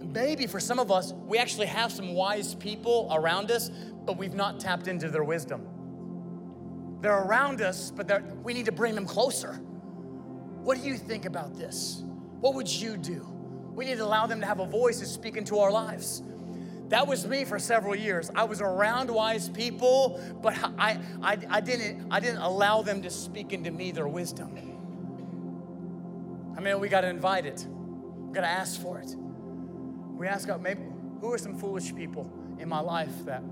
Maybe 0.00 0.46
for 0.46 0.60
some 0.60 0.78
of 0.78 0.90
us, 0.90 1.12
we 1.12 1.38
actually 1.38 1.66
have 1.66 1.92
some 1.92 2.14
wise 2.14 2.54
people 2.54 3.08
around 3.12 3.50
us, 3.50 3.70
but 4.04 4.16
we've 4.16 4.34
not 4.34 4.60
tapped 4.60 4.86
into 4.86 5.08
their 5.08 5.24
wisdom. 5.24 5.66
They're 7.00 7.22
around 7.22 7.60
us, 7.60 7.90
but 7.90 8.22
we 8.42 8.54
need 8.54 8.66
to 8.66 8.72
bring 8.72 8.94
them 8.94 9.06
closer. 9.06 9.54
What 9.54 10.80
do 10.80 10.86
you 10.86 10.96
think 10.96 11.26
about 11.26 11.56
this? 11.56 12.02
What 12.44 12.52
would 12.56 12.68
you 12.70 12.98
do? 12.98 13.26
We 13.74 13.86
need 13.86 13.96
to 13.96 14.04
allow 14.04 14.26
them 14.26 14.42
to 14.42 14.46
have 14.46 14.60
a 14.60 14.66
voice 14.66 14.98
to 15.00 15.06
speak 15.06 15.38
into 15.38 15.60
our 15.60 15.72
lives. 15.72 16.22
That 16.90 17.06
was 17.06 17.26
me 17.26 17.46
for 17.46 17.58
several 17.58 17.94
years. 17.94 18.30
I 18.34 18.44
was 18.44 18.60
around 18.60 19.08
wise 19.08 19.48
people, 19.48 20.20
but 20.42 20.54
I, 20.78 20.98
I, 21.22 21.38
I, 21.48 21.60
didn't, 21.62 22.06
I 22.10 22.20
didn't 22.20 22.42
allow 22.42 22.82
them 22.82 23.00
to 23.00 23.08
speak 23.08 23.54
into 23.54 23.70
me 23.70 23.92
their 23.92 24.06
wisdom. 24.06 24.58
I 26.54 26.60
mean, 26.60 26.80
we 26.80 26.90
got 26.90 27.00
to 27.00 27.08
invite 27.08 27.46
it, 27.46 27.66
we 27.66 28.34
got 28.34 28.42
to 28.42 28.46
ask 28.46 28.78
for 28.78 28.98
it. 28.98 29.16
We 29.16 30.26
ask 30.26 30.46
God, 30.46 30.60
maybe, 30.60 30.82
who 31.22 31.32
are 31.32 31.38
some 31.38 31.56
foolish 31.58 31.94
people 31.94 32.30
in 32.58 32.68
my 32.68 32.80
life 32.80 33.24
that, 33.24 33.42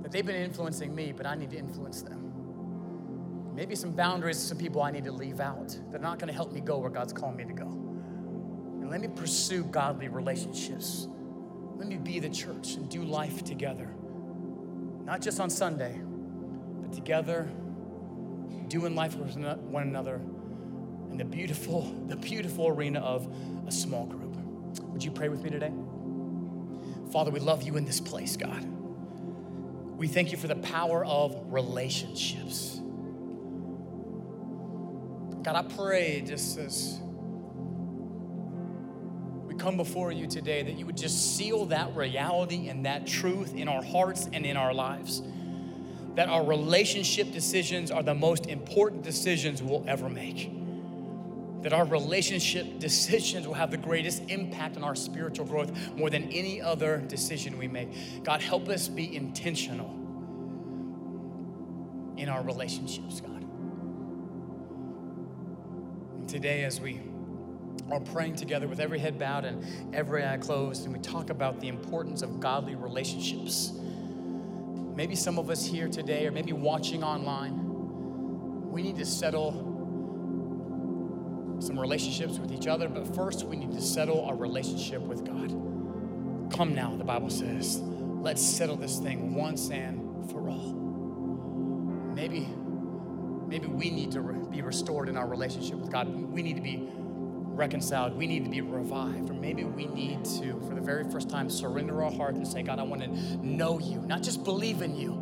that 0.00 0.10
they've 0.10 0.24
been 0.24 0.36
influencing 0.36 0.94
me, 0.94 1.12
but 1.14 1.26
I 1.26 1.34
need 1.34 1.50
to 1.50 1.58
influence 1.58 2.00
them? 2.00 2.23
Maybe 3.54 3.74
some 3.74 3.92
boundaries, 3.92 4.38
some 4.38 4.58
people 4.58 4.82
I 4.82 4.90
need 4.90 5.04
to 5.04 5.12
leave 5.12 5.40
out. 5.40 5.78
They're 5.90 6.00
not 6.00 6.18
going 6.18 6.28
to 6.28 6.34
help 6.34 6.52
me 6.52 6.60
go 6.60 6.78
where 6.78 6.90
God's 6.90 7.12
calling 7.12 7.36
me 7.36 7.44
to 7.44 7.52
go. 7.52 7.66
And 7.66 8.90
let 8.90 9.00
me 9.00 9.08
pursue 9.08 9.64
godly 9.64 10.08
relationships 10.08 11.08
let 11.76 11.88
me 11.88 11.96
be 11.96 12.18
the 12.20 12.28
church 12.28 12.74
and 12.74 12.88
do 12.88 13.02
life 13.02 13.44
together. 13.44 13.88
Not 15.04 15.20
just 15.20 15.40
on 15.40 15.50
Sunday, 15.50 16.00
but 16.80 16.92
together, 16.92 17.48
doing 18.68 18.94
life 18.94 19.16
with 19.16 19.36
one 19.36 19.82
another 19.82 20.16
in 21.10 21.18
the 21.18 21.24
beautiful, 21.24 21.82
the 22.06 22.16
beautiful 22.16 22.68
arena 22.68 23.00
of 23.00 23.28
a 23.66 23.72
small 23.72 24.06
group. 24.06 24.36
Would 24.84 25.04
you 25.04 25.10
pray 25.10 25.28
with 25.28 25.42
me 25.42 25.50
today? 25.50 25.72
Father, 27.12 27.30
we 27.30 27.40
love 27.40 27.62
you 27.62 27.76
in 27.76 27.84
this 27.84 28.00
place, 28.00 28.36
God. 28.36 28.64
We 29.98 30.08
thank 30.08 30.32
you 30.32 30.38
for 30.38 30.48
the 30.48 30.56
power 30.56 31.04
of 31.04 31.36
relationships. 31.52 32.80
God, 35.44 35.56
I 35.56 35.62
pray 35.76 36.22
just 36.22 36.56
as 36.56 36.98
we 39.44 39.54
come 39.54 39.76
before 39.76 40.10
you 40.10 40.26
today 40.26 40.62
that 40.62 40.78
you 40.78 40.86
would 40.86 40.96
just 40.96 41.36
seal 41.36 41.66
that 41.66 41.94
reality 41.94 42.68
and 42.68 42.86
that 42.86 43.06
truth 43.06 43.54
in 43.54 43.68
our 43.68 43.82
hearts 43.82 44.26
and 44.32 44.46
in 44.46 44.56
our 44.56 44.72
lives. 44.72 45.22
That 46.14 46.30
our 46.30 46.42
relationship 46.42 47.30
decisions 47.30 47.90
are 47.90 48.02
the 48.02 48.14
most 48.14 48.46
important 48.46 49.02
decisions 49.02 49.62
we'll 49.62 49.84
ever 49.86 50.08
make. 50.08 50.50
That 51.60 51.74
our 51.74 51.84
relationship 51.84 52.78
decisions 52.78 53.46
will 53.46 53.54
have 53.54 53.70
the 53.70 53.76
greatest 53.76 54.22
impact 54.30 54.78
on 54.78 54.82
our 54.82 54.94
spiritual 54.94 55.44
growth 55.44 55.72
more 55.94 56.08
than 56.08 56.30
any 56.30 56.62
other 56.62 56.98
decision 56.98 57.58
we 57.58 57.68
make. 57.68 58.24
God, 58.24 58.40
help 58.40 58.70
us 58.70 58.88
be 58.88 59.14
intentional 59.14 59.90
in 62.16 62.30
our 62.30 62.42
relationships, 62.42 63.20
God. 63.20 63.33
Today, 66.34 66.64
as 66.64 66.80
we 66.80 67.00
are 67.92 68.00
praying 68.00 68.34
together 68.34 68.66
with 68.66 68.80
every 68.80 68.98
head 68.98 69.16
bowed 69.20 69.44
and 69.44 69.94
every 69.94 70.26
eye 70.26 70.36
closed, 70.36 70.84
and 70.84 70.92
we 70.92 70.98
talk 70.98 71.30
about 71.30 71.60
the 71.60 71.68
importance 71.68 72.22
of 72.22 72.40
godly 72.40 72.74
relationships. 72.74 73.70
Maybe 74.96 75.14
some 75.14 75.38
of 75.38 75.48
us 75.48 75.64
here 75.64 75.86
today, 75.86 76.26
or 76.26 76.32
maybe 76.32 76.52
watching 76.52 77.04
online, 77.04 78.72
we 78.72 78.82
need 78.82 78.96
to 78.96 79.06
settle 79.06 79.52
some 81.60 81.78
relationships 81.78 82.36
with 82.40 82.50
each 82.50 82.66
other, 82.66 82.88
but 82.88 83.14
first 83.14 83.46
we 83.46 83.54
need 83.54 83.70
to 83.70 83.80
settle 83.80 84.24
our 84.24 84.34
relationship 84.34 85.02
with 85.02 85.24
God. 85.24 85.50
Come 86.52 86.74
now, 86.74 86.96
the 86.96 87.04
Bible 87.04 87.30
says, 87.30 87.78
let's 87.80 88.42
settle 88.44 88.74
this 88.74 88.98
thing 88.98 89.36
once 89.36 89.70
and 89.70 90.28
for 90.32 90.48
all. 90.48 90.72
Maybe, 92.12 92.48
maybe 93.54 93.68
we 93.68 93.88
need 93.88 94.10
to 94.10 94.20
be 94.20 94.62
restored 94.62 95.08
in 95.08 95.16
our 95.16 95.28
relationship 95.28 95.76
with 95.76 95.88
God. 95.88 96.08
We 96.08 96.42
need 96.42 96.56
to 96.56 96.60
be 96.60 96.88
reconciled. 96.90 98.16
We 98.16 98.26
need 98.26 98.42
to 98.42 98.50
be 98.50 98.60
revived. 98.60 99.30
Or 99.30 99.34
maybe 99.34 99.62
we 99.62 99.86
need 99.86 100.24
to, 100.24 100.60
for 100.66 100.74
the 100.74 100.80
very 100.80 101.08
first 101.08 101.30
time, 101.30 101.48
surrender 101.48 102.02
our 102.02 102.10
heart 102.10 102.34
and 102.34 102.44
say, 102.44 102.64
God, 102.64 102.80
I 102.80 102.82
want 102.82 103.02
to 103.02 103.46
know 103.46 103.78
you, 103.78 104.00
not 104.00 104.22
just 104.22 104.42
believe 104.42 104.82
in 104.82 104.96
you, 104.96 105.12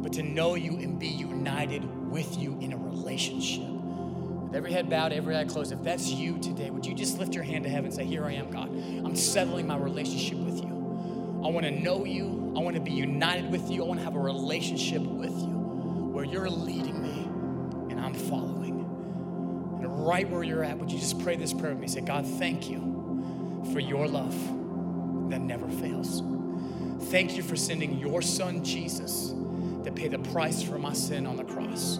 but 0.00 0.12
to 0.12 0.22
know 0.22 0.54
you 0.54 0.76
and 0.76 0.96
be 0.96 1.08
united 1.08 1.82
with 2.08 2.38
you 2.38 2.56
in 2.60 2.72
a 2.72 2.76
relationship. 2.76 3.68
With 3.68 4.54
every 4.54 4.70
head 4.70 4.88
bowed, 4.88 5.12
every 5.12 5.36
eye 5.36 5.44
closed, 5.44 5.72
if 5.72 5.82
that's 5.82 6.08
you 6.08 6.38
today, 6.38 6.70
would 6.70 6.86
you 6.86 6.94
just 6.94 7.18
lift 7.18 7.34
your 7.34 7.42
hand 7.42 7.64
to 7.64 7.70
heaven 7.70 7.86
and 7.86 7.94
say, 7.94 8.04
Here 8.04 8.24
I 8.24 8.34
am, 8.34 8.48
God. 8.52 8.68
I'm 8.68 9.16
settling 9.16 9.66
my 9.66 9.76
relationship 9.76 10.38
with 10.38 10.62
you. 10.62 10.70
I 11.44 11.48
want 11.48 11.66
to 11.66 11.72
know 11.72 12.04
you. 12.04 12.54
I 12.56 12.60
want 12.60 12.76
to 12.76 12.80
be 12.80 12.92
united 12.92 13.50
with 13.50 13.68
you. 13.72 13.82
I 13.82 13.88
want 13.88 13.98
to 13.98 14.04
have 14.04 14.14
a 14.14 14.20
relationship 14.20 15.02
with 15.02 15.32
you 15.32 15.52
where 16.12 16.24
you're 16.24 16.48
leading 16.48 17.02
me 17.02 17.21
and 18.12 18.20
following 18.28 18.62
right 20.02 20.28
where 20.28 20.42
you're 20.42 20.64
at, 20.64 20.78
would 20.78 20.90
you 20.90 20.98
just 20.98 21.20
pray 21.20 21.36
this 21.36 21.52
prayer 21.52 21.72
with 21.72 21.80
me? 21.80 21.88
Say, 21.88 22.00
God, 22.00 22.26
thank 22.26 22.68
you 22.68 23.62
for 23.72 23.78
your 23.78 24.08
love 24.08 24.34
that 25.30 25.40
never 25.40 25.68
fails. 25.68 26.22
Thank 27.10 27.36
you 27.36 27.42
for 27.42 27.56
sending 27.56 27.98
your 27.98 28.20
son, 28.20 28.64
Jesus, 28.64 29.32
to 29.84 29.92
pay 29.94 30.08
the 30.08 30.18
price 30.18 30.62
for 30.62 30.78
my 30.78 30.92
sin 30.92 31.26
on 31.26 31.36
the 31.36 31.44
cross. 31.44 31.98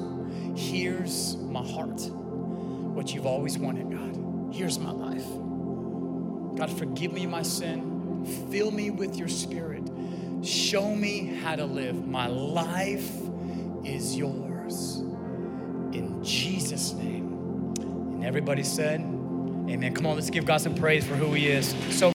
Here's 0.57 1.37
my 1.37 1.65
heart, 1.65 2.01
what 2.01 3.15
you've 3.15 3.27
always 3.27 3.57
wanted, 3.57 3.91
God. 3.91 4.55
Here's 4.55 4.79
my 4.79 4.91
life. 4.91 5.27
God, 6.59 6.77
forgive 6.77 7.13
me 7.13 7.27
my 7.27 7.43
sin. 7.43 8.27
Fill 8.51 8.71
me 8.71 8.91
with 8.91 9.17
your 9.17 9.29
spirit. 9.29 9.89
Show 10.43 10.95
me 10.95 11.27
how 11.43 11.57
to 11.57 11.65
live. 11.65 12.07
My 12.07 12.27
life 12.27 13.11
is 13.85 14.17
yours. 14.17 15.03
Jesus' 16.25 16.93
name. 16.93 17.75
And 17.79 18.25
everybody 18.25 18.63
said, 18.63 19.01
Amen. 19.01 19.95
Come 19.95 20.07
on, 20.07 20.17
let's 20.17 20.29
give 20.31 20.45
God 20.45 20.61
some 20.61 20.75
praise 20.75 21.07
for 21.07 21.15
who 21.15 21.33
He 21.35 21.49
is. 21.49 21.75
So 21.91 22.11